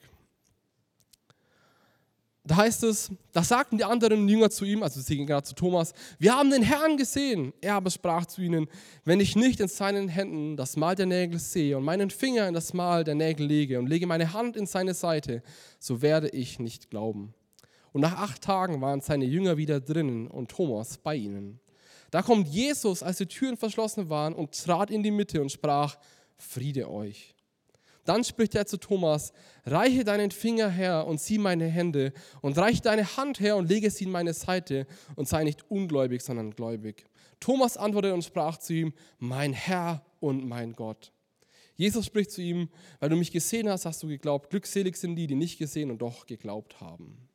Da 2.44 2.56
heißt 2.56 2.82
es, 2.82 3.12
da 3.30 3.44
sagten 3.44 3.78
die 3.78 3.84
anderen 3.84 4.28
Jünger 4.28 4.50
zu 4.50 4.64
ihm, 4.64 4.82
also 4.82 5.00
sie 5.00 5.14
gingen 5.14 5.28
gerade 5.28 5.46
zu 5.46 5.54
Thomas, 5.54 5.92
wir 6.18 6.34
haben 6.34 6.50
den 6.50 6.62
Herrn 6.62 6.96
gesehen. 6.96 7.52
Er 7.60 7.74
aber 7.76 7.90
sprach 7.90 8.26
zu 8.26 8.42
ihnen, 8.42 8.66
wenn 9.04 9.20
ich 9.20 9.36
nicht 9.36 9.60
in 9.60 9.68
seinen 9.68 10.08
Händen 10.08 10.56
das 10.56 10.76
Mal 10.76 10.96
der 10.96 11.06
Nägel 11.06 11.38
sehe 11.38 11.76
und 11.76 11.84
meinen 11.84 12.10
Finger 12.10 12.48
in 12.48 12.54
das 12.54 12.74
Mal 12.74 13.04
der 13.04 13.14
Nägel 13.14 13.46
lege 13.46 13.78
und 13.78 13.86
lege 13.86 14.08
meine 14.08 14.32
Hand 14.32 14.56
in 14.56 14.66
seine 14.66 14.94
Seite, 14.94 15.42
so 15.78 16.02
werde 16.02 16.30
ich 16.30 16.58
nicht 16.58 16.90
glauben. 16.90 17.32
Und 17.92 18.00
nach 18.00 18.16
acht 18.16 18.42
Tagen 18.42 18.80
waren 18.80 19.02
seine 19.02 19.26
Jünger 19.26 19.56
wieder 19.56 19.80
drinnen 19.80 20.26
und 20.26 20.50
Thomas 20.50 20.98
bei 20.98 21.14
ihnen. 21.14 21.60
Da 22.10 22.22
kommt 22.22 22.48
Jesus, 22.48 23.04
als 23.04 23.18
die 23.18 23.26
Türen 23.26 23.56
verschlossen 23.56 24.10
waren, 24.10 24.34
und 24.34 24.52
trat 24.52 24.90
in 24.90 25.02
die 25.02 25.10
Mitte 25.10 25.40
und 25.40 25.52
sprach, 25.52 25.96
Friede 26.36 26.90
euch. 26.90 27.34
Dann 28.04 28.24
spricht 28.24 28.54
er 28.54 28.66
zu 28.66 28.78
Thomas, 28.78 29.32
reiche 29.64 30.02
deinen 30.04 30.30
Finger 30.30 30.68
her 30.68 31.06
und 31.06 31.20
sieh 31.20 31.38
meine 31.38 31.66
Hände 31.66 32.12
und 32.40 32.58
reiche 32.58 32.82
deine 32.82 33.16
Hand 33.16 33.38
her 33.38 33.56
und 33.56 33.68
lege 33.68 33.90
sie 33.90 34.04
in 34.04 34.10
meine 34.10 34.34
Seite 34.34 34.86
und 35.14 35.28
sei 35.28 35.44
nicht 35.44 35.70
ungläubig, 35.70 36.22
sondern 36.22 36.50
gläubig. 36.50 37.06
Thomas 37.38 37.76
antwortete 37.76 38.14
und 38.14 38.24
sprach 38.24 38.58
zu 38.58 38.72
ihm, 38.72 38.92
mein 39.18 39.52
Herr 39.52 40.04
und 40.20 40.46
mein 40.46 40.72
Gott. 40.72 41.12
Jesus 41.76 42.06
spricht 42.06 42.30
zu 42.30 42.42
ihm, 42.42 42.68
weil 43.00 43.08
du 43.08 43.16
mich 43.16 43.32
gesehen 43.32 43.68
hast, 43.68 43.86
hast 43.86 44.02
du 44.02 44.08
geglaubt. 44.08 44.50
Glückselig 44.50 44.96
sind 44.96 45.16
die, 45.16 45.26
die 45.26 45.34
nicht 45.34 45.58
gesehen 45.58 45.90
und 45.90 45.98
doch 45.98 46.26
geglaubt 46.26 46.80
haben. 46.80 47.28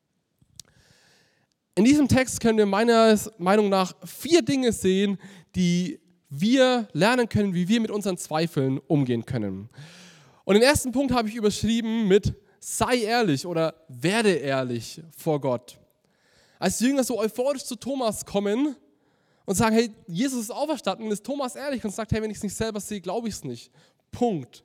In 1.75 1.83
diesem 1.85 2.07
Text 2.07 2.39
können 2.39 2.57
wir 2.57 2.65
meiner 2.65 3.17
Meinung 3.37 3.69
nach 3.69 3.95
vier 4.05 4.41
Dinge 4.41 4.71
sehen, 4.71 5.17
die 5.55 5.99
wir 6.29 6.87
lernen 6.93 7.29
können, 7.29 7.53
wie 7.53 7.67
wir 7.67 7.79
mit 7.79 7.91
unseren 7.91 8.17
Zweifeln 8.17 8.79
umgehen 8.79 9.25
können. 9.25 9.69
Und 10.47 10.53
den 10.53 10.63
ersten 10.63 10.93
Punkt 10.93 11.13
habe 11.13 11.27
ich 11.27 11.35
überschrieben 11.35 12.07
mit 12.07 12.33
sei 12.61 12.99
ehrlich 12.99 13.45
oder 13.45 13.75
werde 13.89 14.33
ehrlich 14.33 15.01
vor 15.17 15.41
Gott. 15.41 15.77
Als 16.57 16.77
die 16.77 16.85
Jünger 16.85 17.03
so 17.03 17.19
euphorisch 17.19 17.65
zu 17.65 17.75
Thomas 17.75 18.25
kommen 18.25 18.77
und 19.43 19.55
sagen, 19.55 19.75
hey, 19.75 19.91
Jesus 20.07 20.43
ist 20.43 20.51
auferstanden, 20.51 21.11
ist 21.11 21.25
Thomas 21.25 21.57
ehrlich 21.57 21.83
und 21.83 21.91
sagt, 21.91 22.13
hey, 22.13 22.21
wenn 22.21 22.31
ich 22.31 22.37
es 22.37 22.43
nicht 22.43 22.55
selber 22.55 22.79
sehe, 22.79 23.01
glaube 23.01 23.27
ich 23.27 23.33
es 23.33 23.43
nicht. 23.43 23.73
Punkt. 24.09 24.63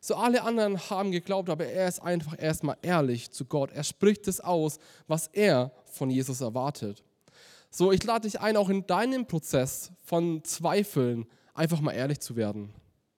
So 0.00 0.16
alle 0.16 0.42
anderen 0.42 0.90
haben 0.90 1.12
geglaubt, 1.12 1.48
aber 1.48 1.64
er 1.64 1.86
ist 1.86 2.02
einfach 2.02 2.34
erstmal 2.36 2.76
ehrlich 2.82 3.30
zu 3.30 3.44
Gott. 3.44 3.70
Er 3.72 3.84
spricht 3.84 4.26
es 4.26 4.40
aus, 4.40 4.80
was 5.06 5.28
er 5.28 5.70
von 5.92 6.10
Jesus 6.10 6.40
erwartet. 6.40 7.04
So, 7.70 7.92
ich 7.92 8.02
lade 8.02 8.28
dich 8.28 8.40
ein, 8.40 8.56
auch 8.56 8.68
in 8.68 8.84
deinem 8.84 9.28
Prozess 9.28 9.92
von 10.02 10.42
Zweifeln 10.42 11.26
einfach 11.54 11.80
mal 11.80 11.92
ehrlich 11.92 12.18
zu 12.18 12.34
werden. 12.34 12.74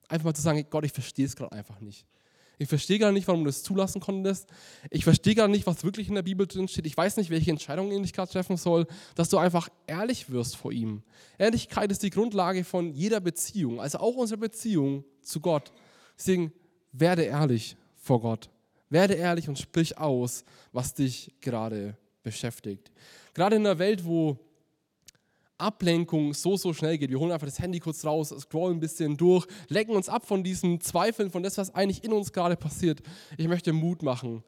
Einfach 0.07 0.25
mal 0.25 0.33
zu 0.33 0.41
sagen, 0.41 0.65
Gott, 0.69 0.85
ich 0.85 0.91
verstehe 0.91 1.25
es 1.25 1.35
gerade 1.35 1.51
einfach 1.51 1.79
nicht. 1.79 2.05
Ich 2.59 2.67
verstehe 2.67 2.97
gar 2.97 3.11
nicht, 3.11 3.27
warum 3.27 3.43
du 3.43 3.49
das 3.49 3.61
zulassen 3.61 4.01
konntest. 4.01 4.49
Ich 4.89 5.03
verstehe 5.03 5.35
gar 5.35 5.47
nicht, 5.47 5.67
was 5.67 5.83
wirklich 5.83 6.07
in 6.07 6.15
der 6.15 6.23
Bibel 6.23 6.47
drin 6.47 6.67
steht. 6.67 6.87
Ich 6.87 6.97
weiß 6.97 7.17
nicht, 7.17 7.29
welche 7.29 7.51
Entscheidungen 7.51 8.03
ich 8.03 8.13
gerade 8.13 8.31
treffen 8.31 8.57
soll, 8.57 8.87
dass 9.13 9.29
du 9.29 9.37
einfach 9.37 9.69
ehrlich 9.85 10.31
wirst 10.31 10.55
vor 10.55 10.71
ihm. 10.71 11.03
Ehrlichkeit 11.37 11.91
ist 11.91 12.01
die 12.01 12.09
Grundlage 12.09 12.63
von 12.63 12.93
jeder 12.93 13.19
Beziehung, 13.19 13.79
also 13.79 13.99
auch 13.99 14.15
unserer 14.15 14.39
Beziehung 14.39 15.03
zu 15.21 15.39
Gott. 15.39 15.71
Deswegen 16.17 16.51
werde 16.91 17.23
ehrlich 17.23 17.77
vor 17.95 18.21
Gott. 18.21 18.49
Werde 18.89 19.13
ehrlich 19.13 19.49
und 19.49 19.59
sprich 19.59 19.97
aus, 19.99 20.43
was 20.71 20.95
dich 20.95 21.35
gerade 21.41 21.95
beschäftigt. 22.23 22.91
Gerade 23.35 23.57
in 23.57 23.67
einer 23.67 23.77
Welt, 23.77 24.03
wo 24.03 24.39
Ablenkung 25.57 26.33
so, 26.33 26.55
so 26.57 26.73
schnell 26.73 26.97
geht. 26.97 27.09
Wir 27.09 27.19
holen 27.19 27.31
einfach 27.31 27.47
das 27.47 27.59
Handy 27.59 27.79
kurz 27.79 28.05
raus, 28.05 28.33
scrollen 28.39 28.77
ein 28.77 28.79
bisschen 28.79 29.17
durch, 29.17 29.45
lenken 29.67 29.95
uns 29.95 30.09
ab 30.09 30.25
von 30.25 30.43
diesen 30.43 30.81
Zweifeln, 30.81 31.31
von 31.31 31.43
das, 31.43 31.57
was 31.57 31.73
eigentlich 31.73 32.03
in 32.03 32.13
uns 32.13 32.31
gerade 32.31 32.55
passiert. 32.55 33.01
Ich 33.37 33.47
möchte 33.47 33.73
Mut 33.73 34.03
machen. 34.03 34.43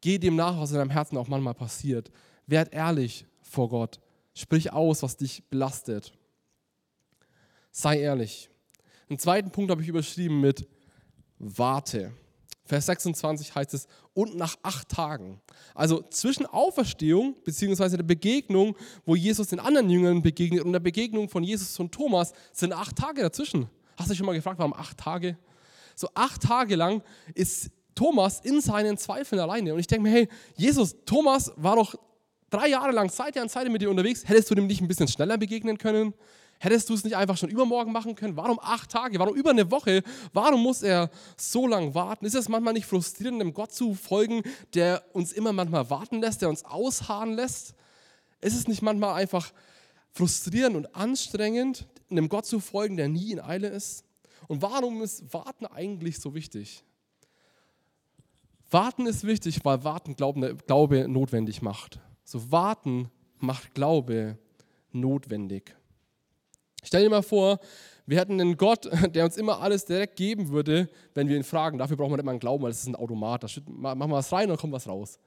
Geh 0.00 0.18
dem 0.18 0.36
nach, 0.36 0.58
was 0.58 0.70
in 0.70 0.78
deinem 0.78 0.90
Herzen 0.90 1.16
auch 1.16 1.28
manchmal 1.28 1.54
passiert. 1.54 2.10
Werd 2.46 2.74
ehrlich 2.74 3.26
vor 3.40 3.68
Gott. 3.68 4.00
Sprich 4.34 4.72
aus, 4.72 5.02
was 5.02 5.16
dich 5.16 5.48
belastet. 5.48 6.12
Sei 7.70 8.00
ehrlich. 8.00 8.50
Den 9.08 9.18
zweiten 9.18 9.50
Punkt 9.50 9.70
habe 9.70 9.82
ich 9.82 9.88
überschrieben 9.88 10.40
mit 10.40 10.68
warte. 11.38 12.12
Vers 12.66 12.86
26 12.86 13.54
heißt 13.54 13.74
es, 13.74 13.86
und 14.14 14.36
nach 14.36 14.56
acht 14.62 14.88
Tagen. 14.88 15.40
Also 15.74 16.02
zwischen 16.10 16.46
Auferstehung 16.46 17.34
bzw. 17.44 17.98
der 17.98 18.04
Begegnung, 18.04 18.76
wo 19.04 19.14
Jesus 19.14 19.48
den 19.48 19.60
anderen 19.60 19.90
Jüngern 19.90 20.22
begegnet, 20.22 20.64
und 20.64 20.72
der 20.72 20.80
Begegnung 20.80 21.28
von 21.28 21.44
Jesus 21.44 21.78
und 21.78 21.92
Thomas 21.92 22.32
sind 22.52 22.72
acht 22.72 22.96
Tage 22.96 23.20
dazwischen. 23.20 23.68
Hast 23.96 24.08
du 24.08 24.12
dich 24.12 24.18
schon 24.18 24.26
mal 24.26 24.34
gefragt, 24.34 24.58
warum 24.58 24.72
acht 24.72 24.96
Tage? 24.96 25.36
So 25.94 26.08
acht 26.14 26.42
Tage 26.42 26.74
lang 26.76 27.02
ist 27.34 27.70
Thomas 27.94 28.40
in 28.40 28.60
seinen 28.60 28.98
Zweifeln 28.98 29.40
alleine. 29.40 29.74
Und 29.74 29.80
ich 29.80 29.86
denke 29.86 30.08
mir, 30.08 30.14
hey, 30.14 30.28
Jesus, 30.56 30.96
Thomas 31.04 31.52
war 31.56 31.76
doch 31.76 31.94
drei 32.50 32.68
Jahre 32.68 32.92
lang 32.92 33.10
Seite 33.10 33.40
an 33.40 33.48
Seite 33.48 33.70
mit 33.70 33.82
dir 33.82 33.90
unterwegs. 33.90 34.26
Hättest 34.26 34.50
du 34.50 34.54
dem 34.54 34.66
nicht 34.66 34.80
ein 34.80 34.88
bisschen 34.88 35.08
schneller 35.08 35.38
begegnen 35.38 35.78
können? 35.78 36.14
Hättest 36.58 36.88
du 36.88 36.94
es 36.94 37.04
nicht 37.04 37.16
einfach 37.16 37.36
schon 37.36 37.50
übermorgen 37.50 37.92
machen 37.92 38.14
können? 38.14 38.36
Warum 38.36 38.58
acht 38.60 38.90
Tage? 38.90 39.18
Warum 39.18 39.34
über 39.34 39.50
eine 39.50 39.70
Woche? 39.70 40.02
Warum 40.32 40.62
muss 40.62 40.82
er 40.82 41.10
so 41.36 41.66
lange 41.66 41.94
warten? 41.94 42.24
Ist 42.24 42.34
es 42.34 42.48
manchmal 42.48 42.72
nicht 42.72 42.86
frustrierend, 42.86 43.40
dem 43.40 43.52
Gott 43.52 43.72
zu 43.72 43.94
folgen, 43.94 44.42
der 44.72 45.04
uns 45.12 45.32
immer 45.32 45.52
manchmal 45.52 45.90
warten 45.90 46.20
lässt, 46.20 46.42
der 46.42 46.48
uns 46.48 46.64
ausharren 46.64 47.34
lässt? 47.34 47.74
Ist 48.40 48.56
es 48.56 48.68
nicht 48.68 48.82
manchmal 48.82 49.14
einfach 49.14 49.52
frustrierend 50.12 50.76
und 50.76 50.94
anstrengend, 50.94 51.86
einem 52.10 52.28
Gott 52.28 52.46
zu 52.46 52.60
folgen, 52.60 52.96
der 52.96 53.08
nie 53.08 53.32
in 53.32 53.40
Eile 53.40 53.68
ist? 53.68 54.04
Und 54.48 54.62
warum 54.62 55.02
ist 55.02 55.32
Warten 55.32 55.66
eigentlich 55.66 56.18
so 56.18 56.34
wichtig? 56.34 56.84
Warten 58.70 59.06
ist 59.06 59.24
wichtig, 59.24 59.64
weil 59.64 59.84
Warten 59.84 60.16
Glaube, 60.16 60.56
Glaube 60.66 61.08
notwendig 61.08 61.62
macht. 61.62 62.00
So 62.24 62.50
Warten 62.50 63.10
macht 63.38 63.74
Glaube 63.74 64.38
notwendig. 64.92 65.76
Stell 66.84 67.02
dir 67.02 67.10
mal 67.10 67.22
vor, 67.22 67.58
wir 68.06 68.18
hätten 68.18 68.40
einen 68.40 68.56
Gott, 68.56 68.88
der 69.14 69.24
uns 69.24 69.36
immer 69.36 69.60
alles 69.60 69.84
direkt 69.84 70.16
geben 70.16 70.50
würde, 70.50 70.88
wenn 71.14 71.28
wir 71.28 71.36
ihn 71.36 71.44
fragen. 71.44 71.78
Dafür 71.78 71.96
braucht 71.96 72.10
man 72.10 72.18
nicht 72.18 72.24
mal 72.24 72.32
einen 72.32 72.40
Glauben, 72.40 72.62
weil 72.62 72.70
das 72.70 72.80
ist 72.80 72.88
ein 72.88 72.96
Automat. 72.96 73.42
Da 73.42 73.48
machen 73.66 74.10
wir 74.10 74.16
was 74.16 74.32
rein 74.32 74.44
und 74.44 74.50
dann 74.50 74.58
kommt 74.58 74.72
was 74.72 74.86
raus. 74.88 75.18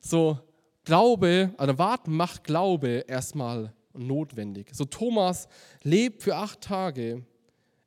So, 0.00 0.38
Glaube, 0.84 1.54
also 1.58 1.78
warten 1.78 2.16
macht 2.16 2.42
Glaube 2.42 3.04
erstmal 3.06 3.72
notwendig. 3.92 4.70
So, 4.72 4.84
Thomas 4.84 5.46
lebt 5.82 6.22
für 6.22 6.34
acht 6.34 6.60
Tage 6.60 7.24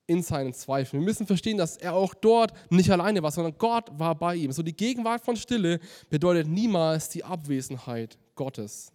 in 0.08 0.22
seinen 0.22 0.54
Zweifeln. 0.54 1.02
Wir 1.02 1.06
müssen 1.06 1.26
verstehen, 1.26 1.58
dass 1.58 1.78
er 1.78 1.94
auch 1.94 2.14
dort 2.14 2.54
nicht 2.70 2.92
alleine 2.92 3.22
war, 3.24 3.32
sondern 3.32 3.58
Gott 3.58 3.90
war 3.98 4.16
bei 4.16 4.36
ihm. 4.36 4.52
So, 4.52 4.62
die 4.62 4.76
Gegenwart 4.76 5.26
von 5.26 5.36
Stille 5.36 5.80
bedeutet 6.10 6.48
niemals 6.48 7.10
die 7.10 7.24
Abwesenheit 7.24 8.18
Gottes. 8.36 8.92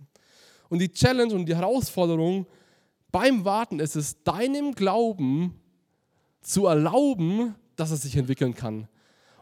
Und 0.69 0.79
die 0.79 0.91
Challenge 0.91 1.35
und 1.35 1.47
die 1.47 1.57
Herausforderung 1.57 2.47
beim 3.13 3.45
Warten 3.45 3.81
ist 3.81 3.97
es 3.97 4.23
deinem 4.23 4.75
Glauben 4.75 5.61
zu 6.41 6.67
erlauben, 6.67 7.55
dass 7.77 7.91
er 7.91 7.97
sich 7.97 8.17
entwickeln 8.17 8.55
kann. 8.55 8.89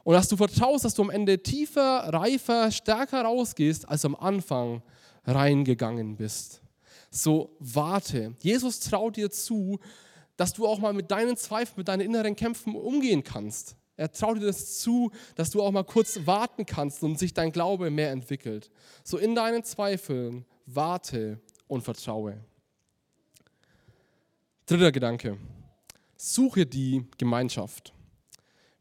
Und 0.04 0.14
dass 0.14 0.28
du 0.28 0.36
vertraust, 0.36 0.84
dass 0.84 0.94
du 0.94 1.02
am 1.02 1.10
Ende 1.10 1.42
tiefer, 1.42 2.12
reifer, 2.12 2.70
stärker 2.70 3.22
rausgehst, 3.22 3.88
als 3.88 4.04
am 4.04 4.14
Anfang 4.14 4.82
reingegangen 5.26 6.16
bist. 6.16 6.62
So 7.10 7.56
warte. 7.58 8.34
Jesus 8.40 8.80
traut 8.80 9.16
dir 9.16 9.30
zu, 9.30 9.78
dass 10.36 10.52
du 10.52 10.66
auch 10.66 10.78
mal 10.78 10.92
mit 10.92 11.10
deinen 11.10 11.36
Zweifeln, 11.36 11.74
mit 11.78 11.88
deinen 11.88 12.00
inneren 12.00 12.36
Kämpfen 12.36 12.74
umgehen 12.74 13.22
kannst. 13.22 13.76
Er 13.96 14.10
traut 14.12 14.36
dir 14.38 14.46
das 14.46 14.78
zu, 14.78 15.10
dass 15.34 15.50
du 15.50 15.60
auch 15.60 15.72
mal 15.72 15.84
kurz 15.84 16.20
warten 16.24 16.64
kannst 16.64 17.02
und 17.02 17.18
sich 17.18 17.34
dein 17.34 17.50
Glaube 17.50 17.90
mehr 17.90 18.12
entwickelt. 18.12 18.70
So 19.02 19.18
in 19.18 19.34
deinen 19.34 19.64
Zweifeln 19.64 20.46
warte 20.66 21.40
und 21.66 21.82
vertraue. 21.82 22.38
Dritter 24.68 24.92
Gedanke. 24.92 25.38
Suche 26.18 26.66
die 26.66 27.06
Gemeinschaft. 27.16 27.94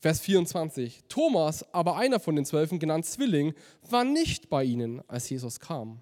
Vers 0.01 0.19
24. 0.19 1.05
Thomas, 1.07 1.63
aber 1.73 1.95
einer 1.95 2.19
von 2.19 2.35
den 2.35 2.43
Zwölfen, 2.43 2.77
genannt 2.77 3.05
Zwilling, 3.05 3.53
war 3.89 4.03
nicht 4.03 4.49
bei 4.49 4.65
ihnen, 4.65 5.01
als 5.07 5.29
Jesus 5.29 5.61
kam. 5.61 6.01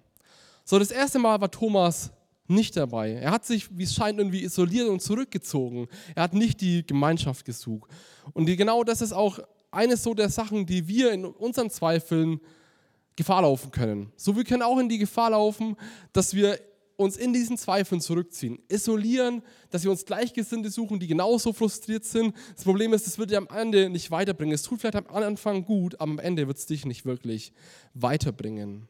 So, 0.64 0.80
das 0.80 0.90
erste 0.90 1.20
Mal 1.20 1.40
war 1.40 1.52
Thomas 1.52 2.10
nicht 2.48 2.76
dabei. 2.76 3.12
Er 3.12 3.30
hat 3.30 3.44
sich, 3.44 3.78
wie 3.78 3.84
es 3.84 3.94
scheint, 3.94 4.18
irgendwie 4.18 4.42
isoliert 4.42 4.88
und 4.88 5.02
zurückgezogen. 5.02 5.86
Er 6.16 6.24
hat 6.24 6.34
nicht 6.34 6.60
die 6.60 6.84
Gemeinschaft 6.84 7.44
gesucht. 7.44 7.88
Und 8.32 8.46
genau 8.46 8.82
das 8.82 9.00
ist 9.02 9.12
auch 9.12 9.38
eines 9.70 10.02
so 10.02 10.14
der 10.14 10.30
Sachen, 10.30 10.66
die 10.66 10.88
wir 10.88 11.12
in 11.12 11.24
unseren 11.24 11.70
Zweifeln 11.70 12.40
Gefahr 13.14 13.42
laufen 13.42 13.70
können. 13.70 14.12
So, 14.16 14.34
wir 14.34 14.42
können 14.42 14.62
auch 14.62 14.80
in 14.80 14.88
die 14.88 14.98
Gefahr 14.98 15.30
laufen, 15.30 15.76
dass 16.12 16.34
wir 16.34 16.58
uns 16.96 17.16
in 17.16 17.32
diesen 17.32 17.58
Zweifeln 17.58 18.00
zurückziehen, 18.00 18.58
isolieren, 18.68 19.42
dass 19.70 19.84
wir 19.84 19.90
uns 19.90 20.04
Gleichgesinnte 20.04 20.70
suchen, 20.70 20.98
die 20.98 21.06
genauso 21.06 21.52
frustriert 21.52 22.04
sind. 22.04 22.34
Das 22.54 22.64
Problem 22.64 22.92
ist, 22.92 23.06
es 23.06 23.18
wird 23.18 23.30
dir 23.30 23.38
am 23.38 23.48
Ende 23.48 23.90
nicht 23.90 24.10
weiterbringen. 24.10 24.54
Es 24.54 24.62
tut 24.62 24.80
vielleicht 24.80 24.96
am 24.96 25.06
Anfang 25.08 25.64
gut, 25.64 25.94
aber 26.00 26.10
am 26.10 26.18
Ende 26.18 26.46
wird 26.46 26.56
es 26.56 26.66
dich 26.66 26.86
nicht 26.86 27.04
wirklich 27.04 27.52
weiterbringen. 27.94 28.88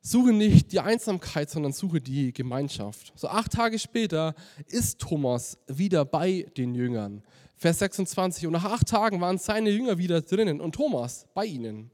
Suche 0.00 0.32
nicht 0.32 0.72
die 0.72 0.80
Einsamkeit, 0.80 1.50
sondern 1.50 1.72
suche 1.72 2.00
die 2.00 2.32
Gemeinschaft. 2.32 3.12
So 3.16 3.28
acht 3.28 3.52
Tage 3.52 3.78
später 3.78 4.34
ist 4.66 5.00
Thomas 5.00 5.58
wieder 5.66 6.04
bei 6.04 6.46
den 6.56 6.74
Jüngern. 6.74 7.22
Vers 7.56 7.80
26. 7.80 8.46
Und 8.46 8.52
nach 8.52 8.64
acht 8.64 8.88
Tagen 8.88 9.20
waren 9.20 9.38
seine 9.38 9.70
Jünger 9.70 9.98
wieder 9.98 10.22
drinnen 10.22 10.60
und 10.60 10.74
Thomas 10.74 11.26
bei 11.34 11.44
ihnen. 11.44 11.90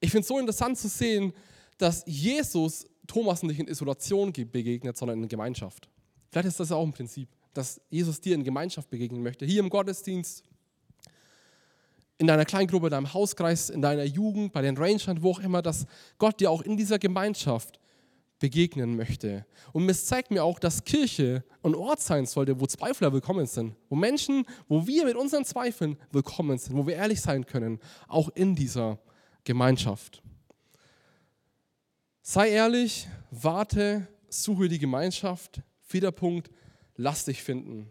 Ich 0.00 0.10
finde 0.10 0.22
es 0.22 0.28
so 0.28 0.38
interessant 0.38 0.78
zu 0.78 0.88
sehen, 0.88 1.32
dass 1.78 2.04
Jesus 2.06 2.86
Thomas 3.06 3.42
nicht 3.42 3.58
in 3.58 3.68
Isolation 3.68 4.32
begegnet, 4.32 4.96
sondern 4.96 5.22
in 5.22 5.28
Gemeinschaft. 5.28 5.88
Vielleicht 6.30 6.48
ist 6.48 6.60
das 6.60 6.68
ja 6.68 6.76
auch 6.76 6.84
ein 6.84 6.92
Prinzip, 6.92 7.28
dass 7.54 7.80
Jesus 7.88 8.20
dir 8.20 8.34
in 8.34 8.44
Gemeinschaft 8.44 8.90
begegnen 8.90 9.22
möchte. 9.22 9.46
Hier 9.46 9.60
im 9.60 9.70
Gottesdienst, 9.70 10.44
in 12.18 12.26
deiner 12.26 12.44
Kleingruppe, 12.44 12.88
in 12.88 12.90
deinem 12.90 13.14
Hauskreis, 13.14 13.70
in 13.70 13.80
deiner 13.80 14.04
Jugend, 14.04 14.52
bei 14.52 14.60
den 14.60 14.76
Rangern, 14.76 15.22
wo 15.22 15.30
auch 15.30 15.40
immer, 15.40 15.62
dass 15.62 15.86
Gott 16.18 16.40
dir 16.40 16.50
auch 16.50 16.62
in 16.62 16.76
dieser 16.76 16.98
Gemeinschaft 16.98 17.80
begegnen 18.38 18.96
möchte. 18.96 19.46
Und 19.72 19.88
es 19.88 20.06
zeigt 20.06 20.30
mir 20.30 20.44
auch, 20.44 20.58
dass 20.58 20.84
Kirche 20.84 21.44
ein 21.62 21.74
Ort 21.74 22.00
sein 22.00 22.26
sollte, 22.26 22.60
wo 22.60 22.66
Zweifler 22.66 23.12
willkommen 23.12 23.46
sind, 23.46 23.74
wo 23.88 23.96
Menschen, 23.96 24.44
wo 24.68 24.86
wir 24.86 25.04
mit 25.04 25.16
unseren 25.16 25.44
Zweifeln 25.44 25.96
willkommen 26.12 26.58
sind, 26.58 26.76
wo 26.76 26.86
wir 26.86 26.94
ehrlich 26.94 27.20
sein 27.20 27.46
können, 27.46 27.80
auch 28.06 28.28
in 28.30 28.54
dieser 28.54 28.98
Gemeinschaft. 29.44 30.22
Sei 32.30 32.50
ehrlich, 32.50 33.08
warte, 33.30 34.06
suche 34.28 34.68
die 34.68 34.78
Gemeinschaft. 34.78 35.62
Vierter 35.80 36.12
Punkt, 36.12 36.50
lass 36.94 37.24
dich 37.24 37.42
finden. 37.42 37.90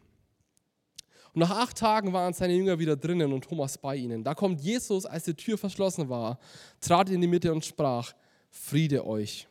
Und 1.33 1.39
nach 1.39 1.49
acht 1.49 1.75
Tagen 1.75 2.13
waren 2.13 2.35
seine 2.35 2.53
Jünger 2.53 2.77
wieder 2.77 2.95
drinnen 2.95 3.33
und 3.33 3.45
Thomas 3.45 3.79
bei 3.79 3.95
ihnen. 3.95 4.23
Da 4.23 4.35
kommt 4.35 4.61
Jesus, 4.61 5.07
als 5.07 5.23
die 5.23 5.33
Tür 5.33 5.57
verschlossen 5.57 6.07
war, 6.07 6.37
trat 6.81 7.09
in 7.09 7.19
die 7.19 7.27
Mitte 7.27 7.51
und 7.51 7.65
sprach, 7.65 8.13
Friede 8.51 9.07
euch. 9.07 9.47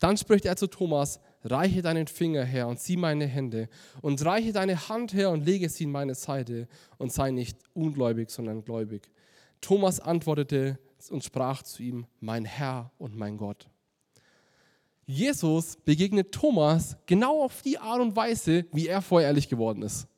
Dann 0.00 0.18
spricht 0.18 0.44
er 0.44 0.56
zu 0.56 0.66
Thomas, 0.66 1.18
reiche 1.42 1.80
deinen 1.80 2.06
Finger 2.06 2.44
her 2.44 2.68
und 2.68 2.78
sieh 2.78 2.98
meine 2.98 3.24
Hände 3.24 3.70
und 4.02 4.22
reiche 4.22 4.52
deine 4.52 4.90
Hand 4.90 5.14
her 5.14 5.30
und 5.30 5.46
lege 5.46 5.70
sie 5.70 5.84
in 5.84 5.92
meine 5.92 6.14
Seite 6.14 6.68
und 6.98 7.10
sei 7.10 7.30
nicht 7.30 7.56
ungläubig, 7.72 8.30
sondern 8.30 8.62
gläubig. 8.62 9.08
Thomas 9.62 9.98
antwortete 9.98 10.78
und 11.08 11.24
sprach 11.24 11.62
zu 11.62 11.82
ihm, 11.82 12.06
mein 12.20 12.44
Herr 12.44 12.92
und 12.98 13.16
mein 13.16 13.38
Gott. 13.38 13.70
Jesus 15.06 15.76
begegnet 15.76 16.32
Thomas 16.32 16.96
genau 17.06 17.44
auf 17.44 17.62
die 17.62 17.78
Art 17.78 18.00
und 18.00 18.16
Weise, 18.16 18.66
wie 18.72 18.88
er 18.88 19.00
vorher 19.00 19.28
ehrlich 19.28 19.48
geworden 19.48 19.82
ist. 19.82 20.08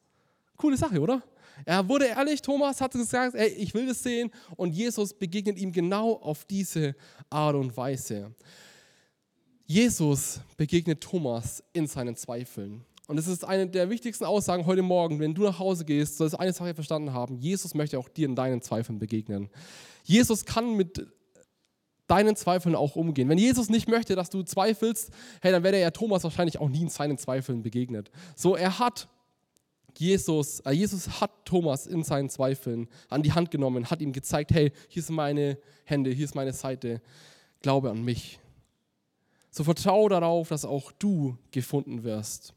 Coole 0.57 0.79
Sache, 0.79 0.99
oder? 1.01 1.23
Er 1.65 1.87
wurde 1.89 2.07
ehrlich, 2.07 2.41
Thomas 2.41 2.81
hat 2.81 2.93
gesagt, 2.93 3.35
ey, 3.35 3.49
ich 3.49 3.75
will 3.75 3.87
das 3.87 4.03
sehen 4.03 4.31
und 4.57 4.73
Jesus 4.73 5.13
begegnet 5.13 5.59
ihm 5.59 5.73
genau 5.73 6.13
auf 6.15 6.45
diese 6.45 6.95
Art 7.29 7.57
und 7.57 7.77
Weise. 7.77 8.33
Jesus 9.67 10.41
begegnet 10.57 11.03
Thomas 11.03 11.63
in 11.75 11.87
seinen 11.87 12.17
Zweifeln. 12.17 12.85
Und 13.07 13.19
es 13.19 13.27
ist 13.27 13.45
eine 13.45 13.67
der 13.67 13.91
wichtigsten 13.91 14.25
Aussagen 14.25 14.65
heute 14.67 14.83
Morgen, 14.83 15.19
wenn 15.21 15.35
du 15.35 15.43
nach 15.43 15.59
Hause 15.59 15.85
gehst, 15.85 16.17
sollst 16.17 16.35
du 16.35 16.39
eine 16.39 16.53
Sache 16.53 16.75
verstanden 16.75 17.13
haben. 17.13 17.39
Jesus 17.39 17.75
möchte 17.75 17.99
auch 17.99 18.09
dir 18.09 18.27
in 18.27 18.37
deinen 18.37 18.63
Zweifeln 18.63 18.99
begegnen. 18.99 19.51
Jesus 20.05 20.45
kann 20.45 20.77
mit 20.77 21.07
deinen 22.09 22.35
Zweifeln 22.35 22.75
auch 22.75 22.97
umgehen. 22.97 23.29
Wenn 23.29 23.39
Jesus 23.39 23.69
nicht 23.69 23.89
möchte, 23.89 24.17
dass 24.17 24.31
du 24.31 24.43
zweifelst, 24.43 25.11
hey, 25.41 25.53
dann 25.53 25.63
wäre 25.63 25.81
ja 25.81 25.91
Thomas 25.91 26.25
wahrscheinlich 26.25 26.59
auch 26.59 26.69
nie 26.69 26.83
in 26.83 26.89
seinen 26.89 27.19
Zweifeln 27.19 27.63
begegnet. 27.63 28.11
So, 28.35 28.57
er 28.57 28.79
hat 28.79 29.09
Jesus, 29.97 30.61
äh, 30.61 30.71
Jesus 30.71 31.21
hat 31.21 31.31
Thomas 31.45 31.87
in 31.87 32.05
seinen 32.05 32.31
Zweifeln 32.31 32.89
an 33.09 33.23
die 33.23 33.33
Hand 33.33 33.51
genommen, 33.51 33.91
hat 33.91 34.01
ihm 34.01 34.13
gezeigt, 34.13 34.53
hey, 34.53 34.73
hier 34.89 35.03
sind 35.03 35.17
meine 35.17 35.59
Hände, 35.85 36.11
hier 36.11 36.25
ist 36.25 36.35
meine 36.35 36.53
Seite, 36.53 37.03
glaube 37.63 37.91
an 37.91 38.05
mich. 38.05 38.39
So 39.51 39.65
vertraue 39.65 40.11
darauf, 40.11 40.49
dass 40.49 40.65
auch 40.65 40.93
du 40.93 41.37
gefunden 41.51 42.05
wirst. 42.05 42.55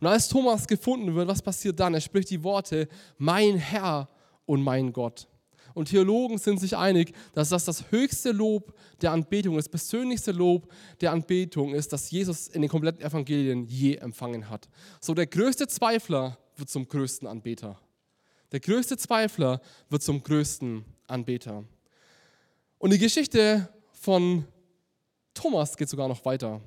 Und 0.00 0.06
als 0.06 0.28
Thomas 0.28 0.66
gefunden 0.66 1.14
wird, 1.14 1.28
was 1.28 1.42
passiert 1.42 1.78
dann? 1.78 1.94
Er 1.94 2.00
spricht 2.00 2.30
die 2.30 2.42
Worte, 2.42 2.88
mein 3.18 3.56
Herr 3.56 4.08
und 4.46 4.62
mein 4.62 4.92
Gott. 4.92 5.28
Und 5.74 5.88
Theologen 5.88 6.38
sind 6.38 6.60
sich 6.60 6.76
einig, 6.76 7.14
dass 7.32 7.50
das 7.50 7.64
das 7.64 7.90
höchste 7.90 8.32
Lob 8.32 8.74
der 9.00 9.12
Anbetung, 9.12 9.56
das 9.56 9.68
persönlichste 9.68 10.32
Lob 10.32 10.72
der 11.00 11.12
Anbetung 11.12 11.74
ist, 11.74 11.92
das 11.92 12.10
Jesus 12.10 12.48
in 12.48 12.62
den 12.62 12.70
kompletten 12.70 13.04
Evangelien 13.04 13.64
je 13.64 13.96
empfangen 13.96 14.48
hat. 14.50 14.68
So 15.00 15.14
der 15.14 15.26
größte 15.26 15.68
Zweifler 15.68 16.38
wird 16.56 16.68
zum 16.68 16.88
größten 16.88 17.26
Anbeter. 17.28 17.78
Der 18.52 18.60
größte 18.60 18.96
Zweifler 18.96 19.60
wird 19.88 20.02
zum 20.02 20.22
größten 20.22 20.84
Anbeter. 21.06 21.64
Und 22.78 22.92
die 22.92 22.98
Geschichte 22.98 23.68
von 23.92 24.44
Thomas 25.34 25.76
geht 25.76 25.88
sogar 25.88 26.08
noch 26.08 26.24
weiter. 26.24 26.60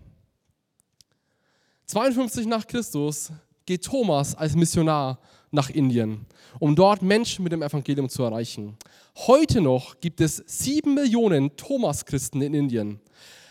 52 1.88 2.48
nach 2.48 2.66
Christus 2.66 3.32
geht 3.66 3.84
Thomas 3.84 4.36
als 4.36 4.56
Missionar 4.56 5.20
nach 5.54 5.70
Indien, 5.70 6.26
um 6.60 6.76
dort 6.76 7.02
Menschen 7.02 7.44
mit 7.44 7.52
dem 7.52 7.62
Evangelium 7.62 8.10
zu 8.10 8.24
erreichen. 8.24 8.78
Heute 9.16 9.62
noch 9.62 10.00
gibt 10.00 10.20
es 10.20 10.44
sieben 10.48 10.96
Millionen 10.96 11.56
Thomas-Christen 11.56 12.42
in 12.42 12.54
Indien. 12.54 13.00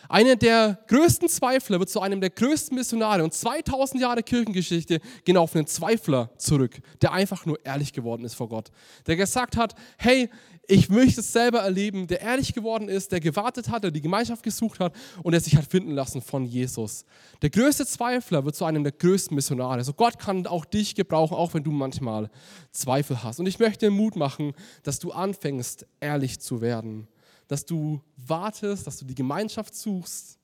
Einer 0.09 0.37
der 0.37 0.79
größten 0.89 1.29
Zweifler 1.29 1.79
wird 1.79 1.91
zu 1.91 2.01
einem 2.01 2.21
der 2.21 2.31
größten 2.31 2.77
Missionare 2.77 3.23
und 3.25 3.33
2000 3.33 4.01
Jahre 4.01 4.23
Kirchengeschichte 4.23 5.01
gehen 5.25 5.37
auf 5.37 5.55
einen 5.55 5.67
Zweifler 5.67 6.31
zurück, 6.39 6.81
der 7.01 7.13
einfach 7.13 7.47
nur 7.47 7.65
ehrlich 7.65 7.93
geworden 7.93 8.25
ist 8.25 8.35
vor 8.35 8.49
Gott. 8.49 8.71
Der 9.07 9.17
gesagt 9.17 9.57
hat, 9.57 9.75
hey, 9.99 10.29
ich 10.69 10.89
möchte 10.89 11.21
es 11.21 11.33
selber 11.33 11.61
erleben, 11.61 12.07
der 12.07 12.21
ehrlich 12.21 12.55
geworden 12.55 12.89
ist, 12.89 13.11
der 13.13 13.21
gewartet 13.21 13.69
hat, 13.69 13.85
der 13.85 13.91
die 13.91 14.01
Gemeinschaft 14.01 14.43
gesucht 14.43 14.79
hat 14.79 14.95
und 15.23 15.33
der 15.33 15.41
sich 15.41 15.57
hat 15.57 15.67
finden 15.67 15.93
lassen 15.93 16.23
von 16.23 16.45
Jesus. 16.45 17.05
Der 17.43 17.51
größte 17.51 17.85
Zweifler 17.85 18.45
wird 18.45 18.55
zu 18.55 18.65
einem 18.65 18.85
der 18.85 18.93
größten 18.93 19.35
Missionare. 19.35 19.75
Also 19.75 19.93
Gott 19.93 20.19
kann 20.19 20.47
auch 20.47 20.65
dich 20.65 20.95
gebrauchen, 20.95 21.37
auch 21.37 21.53
wenn 21.55 21.65
du 21.65 21.73
manchmal 21.73 22.31
Zweifel 22.71 23.23
hast. 23.23 23.41
Und 23.41 23.47
ich 23.47 23.59
möchte 23.59 23.91
Mut 23.91 24.17
machen, 24.17 24.55
dass 24.83 24.99
du 24.99 25.11
anfängst, 25.11 25.87
ehrlich 26.01 26.41
zu 26.41 26.61
werden. 26.61 27.09
Dass 27.53 27.67
du 27.67 28.01
wartest, 28.17 28.87
dass 28.87 28.97
du 28.97 29.05
die 29.05 29.15
Gemeinschaft 29.15 29.75
suchst 29.75 30.39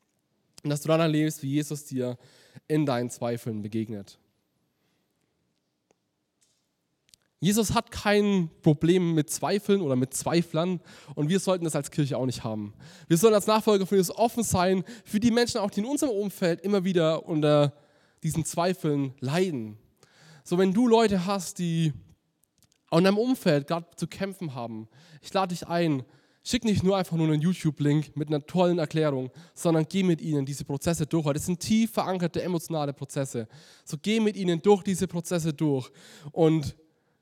und 0.62 0.68
dass 0.68 0.83
du 0.83 0.88
dann 0.88 1.01
erlebst, 1.01 1.42
wie 1.42 1.53
Jesus 1.53 1.87
dir 1.87 2.18
in 2.66 2.85
deinen 2.85 3.09
Zweifeln 3.09 3.62
begegnet. 3.62 4.18
Jesus 7.40 7.73
hat 7.73 7.90
kein 7.90 8.51
Problem 8.61 9.14
mit 9.14 9.31
Zweifeln 9.31 9.81
oder 9.81 9.97
mit 9.97 10.12
Zweiflern 10.12 10.83
und 11.14 11.31
wir 11.31 11.40
sollten 11.40 11.64
das 11.64 11.75
als 11.75 11.90
Kirche 11.90 12.18
auch 12.18 12.27
nicht 12.27 12.44
haben. 12.44 12.75
Wir 13.07 13.16
sollen 13.16 13.33
als 13.33 13.47
Nachfolger 13.47 13.87
von 13.87 13.97
Jesus 13.97 14.14
offen 14.14 14.42
sein 14.42 14.85
für 15.07 15.18
die 15.18 15.31
Menschen, 15.31 15.62
auch 15.62 15.71
die 15.71 15.81
in 15.81 15.87
unserem 15.87 16.12
Umfeld 16.12 16.61
immer 16.61 16.85
wieder 16.85 17.27
unter 17.27 17.73
diesen 18.23 18.44
Zweifeln 18.44 19.14
leiden. 19.21 19.79
So, 20.44 20.59
wenn 20.59 20.75
du 20.75 20.87
Leute 20.87 21.25
hast, 21.25 21.59
die 21.59 21.94
auch 22.90 22.99
in 22.99 23.05
deinem 23.05 23.16
Umfeld 23.16 23.66
gerade 23.66 23.87
zu 23.97 24.07
kämpfen 24.09 24.55
haben, 24.55 24.88
ich 25.23 25.33
lade 25.33 25.55
dich 25.55 25.66
ein, 25.66 26.05
schick 26.44 26.64
nicht 26.64 26.83
nur 26.83 26.96
einfach 26.96 27.16
nur 27.16 27.27
einen 27.27 27.40
YouTube-Link 27.40 28.16
mit 28.16 28.29
einer 28.29 28.44
tollen 28.46 28.79
Erklärung, 28.79 29.31
sondern 29.55 29.87
geh 29.88 30.03
mit 30.03 30.20
ihnen 30.20 30.46
diese 30.46 30.64
Prozesse 30.64 31.07
durch. 31.07 31.33
Das 31.33 31.46
sind 31.46 31.61
tief 31.61 31.92
verankerte 31.92 32.42
emotionale 32.42 32.92
Prozesse. 32.92 33.48
So 33.85 33.96
geh 34.01 34.20
mit 34.20 34.37
ihnen 34.37 34.62
durch 34.62 34.83
diese 34.83 35.07
Prozesse 35.07 35.53
durch 35.53 35.90
und 36.33 36.77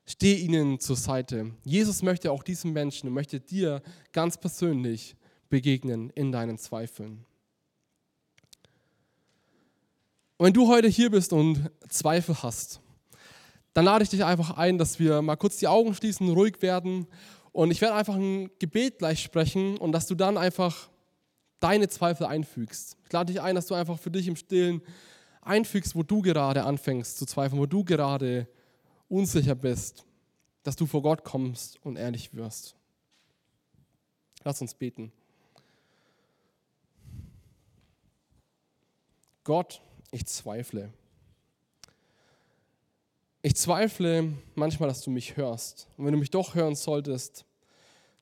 Steh 0.09 0.37
ihnen 0.37 0.79
zur 0.79 0.95
Seite. 0.95 1.53
Jesus 1.65 2.01
möchte 2.01 2.31
auch 2.31 2.45
diesen 2.45 2.73
Menschen 2.73 3.09
und 3.09 3.15
möchte 3.15 3.41
dir 3.41 3.83
ganz 4.13 4.39
persönlich 4.39 5.17
begegnen 5.49 6.11
in 6.11 6.31
deinen 6.31 6.59
Zweifeln. 6.59 7.27
Und 10.37 10.47
wenn 10.47 10.53
du 10.53 10.69
heute 10.69 10.87
hier 10.87 11.11
bist 11.11 11.33
und 11.33 11.71
Zweifel 11.89 12.41
hast, 12.41 12.81
dann 13.73 13.85
lade 13.85 14.05
ich 14.05 14.11
dich 14.11 14.25
einfach 14.25 14.57
ein, 14.57 14.79
dass 14.79 15.01
wir 15.01 15.23
mal 15.23 15.37
kurz 15.37 15.57
die 15.57 15.67
Augen 15.67 15.93
schließen, 15.93 16.29
ruhig 16.29 16.63
werden 16.63 17.09
und 17.57 17.71
ich 17.71 17.81
werde 17.81 17.95
einfach 17.95 18.17
ein 18.17 18.51
Gebet 18.59 18.99
gleich 18.99 19.23
sprechen 19.23 19.79
und 19.79 19.93
dass 19.93 20.07
du 20.07 20.15
dann 20.15 20.37
einfach 20.37 20.91
deine 21.59 21.89
Zweifel 21.89 22.27
einfügst. 22.27 22.99
Ich 23.07 23.13
lade 23.13 23.33
dich 23.33 23.41
ein, 23.41 23.55
dass 23.55 23.67
du 23.67 23.73
einfach 23.75 23.99
für 23.99 24.11
dich 24.11 24.29
im 24.29 24.37
Stillen 24.37 24.83
einfügst, 25.41 25.97
wo 25.97 26.03
du 26.03 26.21
gerade 26.21 26.65
anfängst 26.65 27.17
zu 27.17 27.25
zweifeln, 27.25 27.59
wo 27.59 27.65
du 27.65 27.83
gerade 27.83 28.47
unsicher 29.09 29.55
bist, 29.55 30.05
dass 30.65 30.77
du 30.77 30.85
vor 30.85 31.01
Gott 31.01 31.25
kommst 31.25 31.83
und 31.83 31.97
ehrlich 31.97 32.35
wirst. 32.35 32.77
Lass 34.45 34.61
uns 34.61 34.75
beten. 34.75 35.11
Gott, 39.45 39.81
ich 40.11 40.27
zweifle. 40.27 40.93
Ich 43.41 43.57
zweifle 43.57 44.35
manchmal, 44.57 44.91
dass 44.91 45.01
du 45.01 45.11
mich 45.11 45.39
hörst. 45.39 45.89
Und 45.97 46.05
wenn 46.05 46.13
du 46.13 46.19
mich 46.19 46.31
doch 46.31 46.55
hören 46.55 46.75
solltest, 46.75 47.46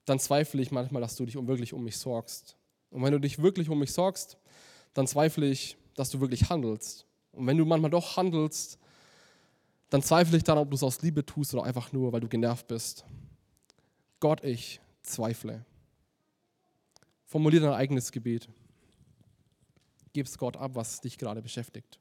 dann 0.05 0.19
zweifle 0.19 0.61
ich 0.61 0.71
manchmal, 0.71 1.03
dass 1.03 1.17
du 1.17 1.25
dich 1.25 1.35
wirklich 1.35 1.73
um 1.73 1.85
mich 1.85 1.97
sorgst. 1.97 2.57
Und 2.91 3.03
wenn 3.03 3.13
du 3.13 3.21
dich 3.21 3.41
wirklich 3.43 3.69
um 3.69 3.79
mich 3.79 3.93
sorgst, 3.93 4.39
dann 4.93 5.07
zweifle 5.07 5.47
ich, 5.47 5.77
dass 5.95 6.11
du 6.11 6.21
wirklich 6.21 6.49
handelst. 6.51 7.07
Und 7.33 7.47
wenn 7.47 7.57
du 7.57 7.65
manchmal 7.65 7.91
doch 7.91 8.17
handelst, 8.17 8.79
dann 9.91 10.03
zweifle 10.03 10.37
ich 10.37 10.45
daran, 10.45 10.63
ob 10.63 10.71
du 10.71 10.77
es 10.77 10.83
aus 10.83 11.03
Liebe 11.03 11.25
tust 11.25 11.55
oder 11.55 11.65
einfach 11.65 11.93
nur, 11.93 12.13
weil 12.13 12.21
du 12.21 12.29
genervt 12.29 12.67
bist. 12.67 13.05
Gott, 14.21 14.43
ich 14.45 14.81
zweifle. 15.03 15.65
Formulier 17.27 17.61
dein 17.61 17.73
eigenes 17.73 18.13
Gebet. 18.13 18.49
Gib 20.13 20.27
es 20.27 20.39
Gott 20.39 20.57
ab, 20.57 20.73
was 20.75 21.01
dich 21.01 21.19
gerade 21.19 21.43
beschäftigt. 21.43 21.99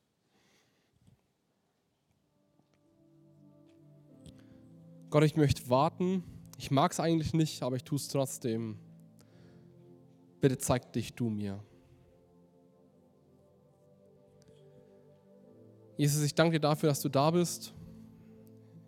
Gott, 5.09 5.23
ich 5.23 5.35
möchte 5.35 5.69
warten. 5.69 6.23
Ich 6.63 6.71
mag 6.71 6.93
es 6.93 7.01
eigentlich 7.01 7.33
nicht, 7.33 7.61
aber 7.61 7.75
ich 7.75 7.83
tue 7.83 7.97
es 7.97 8.07
trotzdem. 8.07 8.77
Bitte 10.39 10.57
zeig 10.57 10.93
dich 10.93 11.13
du 11.13 11.29
mir. 11.29 11.61
Jesus, 15.97 16.23
ich 16.23 16.33
danke 16.33 16.53
dir 16.53 16.61
dafür, 16.61 16.87
dass 16.87 17.01
du 17.01 17.09
da 17.09 17.31
bist. 17.31 17.73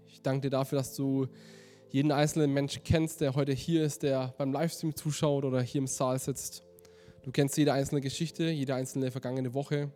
Ich 0.08 0.22
danke 0.22 0.44
dir 0.44 0.52
dafür, 0.52 0.78
dass 0.78 0.96
du 0.96 1.28
jeden 1.90 2.14
einzelnen 2.14 2.54
Menschen 2.54 2.82
kennst, 2.82 3.20
der 3.20 3.36
heute 3.36 3.52
hier 3.52 3.84
ist, 3.84 4.04
der 4.04 4.34
beim 4.38 4.54
Livestream 4.54 4.96
zuschaut 4.96 5.44
oder 5.44 5.62
hier 5.62 5.80
im 5.80 5.88
Saal 5.88 6.18
sitzt. 6.18 6.64
Du 7.24 7.32
kennst 7.34 7.58
jede 7.58 7.74
einzelne 7.74 8.00
Geschichte, 8.00 8.46
jede 8.46 8.74
einzelne 8.74 9.12
vergangene 9.12 9.54
Woche. 9.54 9.92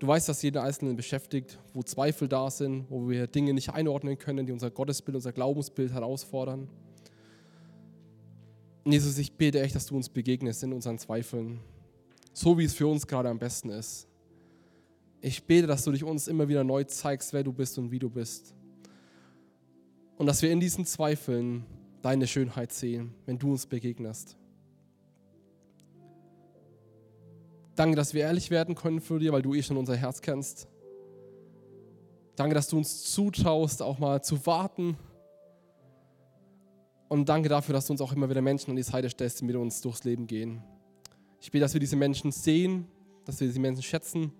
Du 0.00 0.06
weißt, 0.06 0.30
dass 0.30 0.40
jeder 0.40 0.62
Einzelne 0.62 0.94
beschäftigt, 0.94 1.58
wo 1.74 1.82
Zweifel 1.82 2.26
da 2.26 2.50
sind, 2.50 2.86
wo 2.88 3.10
wir 3.10 3.26
Dinge 3.26 3.52
nicht 3.52 3.68
einordnen 3.74 4.16
können, 4.16 4.46
die 4.46 4.52
unser 4.52 4.70
Gottesbild, 4.70 5.14
unser 5.14 5.32
Glaubensbild 5.32 5.92
herausfordern. 5.92 6.68
Jesus, 8.86 9.18
ich 9.18 9.34
bete 9.34 9.60
echt, 9.60 9.74
dass 9.74 9.84
du 9.84 9.96
uns 9.96 10.08
begegnest 10.08 10.62
in 10.62 10.72
unseren 10.72 10.98
Zweifeln, 10.98 11.60
so 12.32 12.58
wie 12.58 12.64
es 12.64 12.72
für 12.72 12.86
uns 12.86 13.06
gerade 13.06 13.28
am 13.28 13.38
besten 13.38 13.68
ist. 13.68 14.08
Ich 15.20 15.44
bete, 15.44 15.66
dass 15.66 15.84
du 15.84 15.92
dich 15.92 16.02
uns 16.02 16.28
immer 16.28 16.48
wieder 16.48 16.64
neu 16.64 16.84
zeigst, 16.84 17.34
wer 17.34 17.44
du 17.44 17.52
bist 17.52 17.76
und 17.76 17.90
wie 17.90 17.98
du 17.98 18.08
bist. 18.08 18.54
Und 20.16 20.24
dass 20.24 20.40
wir 20.40 20.50
in 20.50 20.60
diesen 20.60 20.86
Zweifeln 20.86 21.66
deine 22.00 22.26
Schönheit 22.26 22.72
sehen, 22.72 23.12
wenn 23.26 23.38
du 23.38 23.50
uns 23.50 23.66
begegnest. 23.66 24.38
Danke, 27.80 27.96
dass 27.96 28.12
wir 28.12 28.24
ehrlich 28.24 28.50
werden 28.50 28.74
können 28.74 29.00
für 29.00 29.18
dir, 29.18 29.32
weil 29.32 29.40
du 29.40 29.54
eh 29.54 29.62
schon 29.62 29.78
unser 29.78 29.96
Herz 29.96 30.20
kennst. 30.20 30.68
Danke, 32.36 32.54
dass 32.54 32.68
du 32.68 32.76
uns 32.76 33.04
zutraust, 33.04 33.80
auch 33.80 33.98
mal 33.98 34.22
zu 34.22 34.44
warten. 34.44 34.98
Und 37.08 37.30
danke 37.30 37.48
dafür, 37.48 37.72
dass 37.72 37.86
du 37.86 37.94
uns 37.94 38.02
auch 38.02 38.12
immer 38.12 38.28
wieder 38.28 38.42
Menschen 38.42 38.68
an 38.68 38.76
die 38.76 38.82
Seite 38.82 39.08
stellst, 39.08 39.40
die 39.40 39.46
mit 39.46 39.56
uns 39.56 39.80
durchs 39.80 40.04
Leben 40.04 40.26
gehen. 40.26 40.62
Ich 41.40 41.50
bete, 41.50 41.62
dass 41.62 41.72
wir 41.72 41.80
diese 41.80 41.96
Menschen 41.96 42.32
sehen, 42.32 42.86
dass 43.24 43.40
wir 43.40 43.46
diese 43.46 43.60
Menschen 43.60 43.82
schätzen 43.82 44.30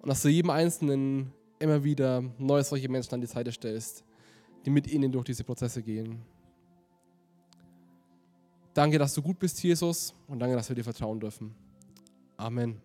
und 0.00 0.08
dass 0.08 0.22
du 0.22 0.30
jedem 0.30 0.48
Einzelnen 0.48 1.34
immer 1.58 1.84
wieder 1.84 2.24
neue 2.38 2.64
solche 2.64 2.88
Menschen 2.88 3.12
an 3.12 3.20
die 3.20 3.26
Seite 3.26 3.52
stellst, 3.52 4.04
die 4.64 4.70
mit 4.70 4.86
ihnen 4.90 5.12
durch 5.12 5.26
diese 5.26 5.44
Prozesse 5.44 5.82
gehen. 5.82 6.22
Danke, 8.72 8.98
dass 8.98 9.12
du 9.12 9.20
gut 9.20 9.38
bist, 9.38 9.62
Jesus, 9.62 10.14
und 10.28 10.38
danke, 10.38 10.56
dass 10.56 10.66
wir 10.70 10.76
dir 10.76 10.84
vertrauen 10.84 11.20
dürfen. 11.20 11.54
Amen. 12.40 12.80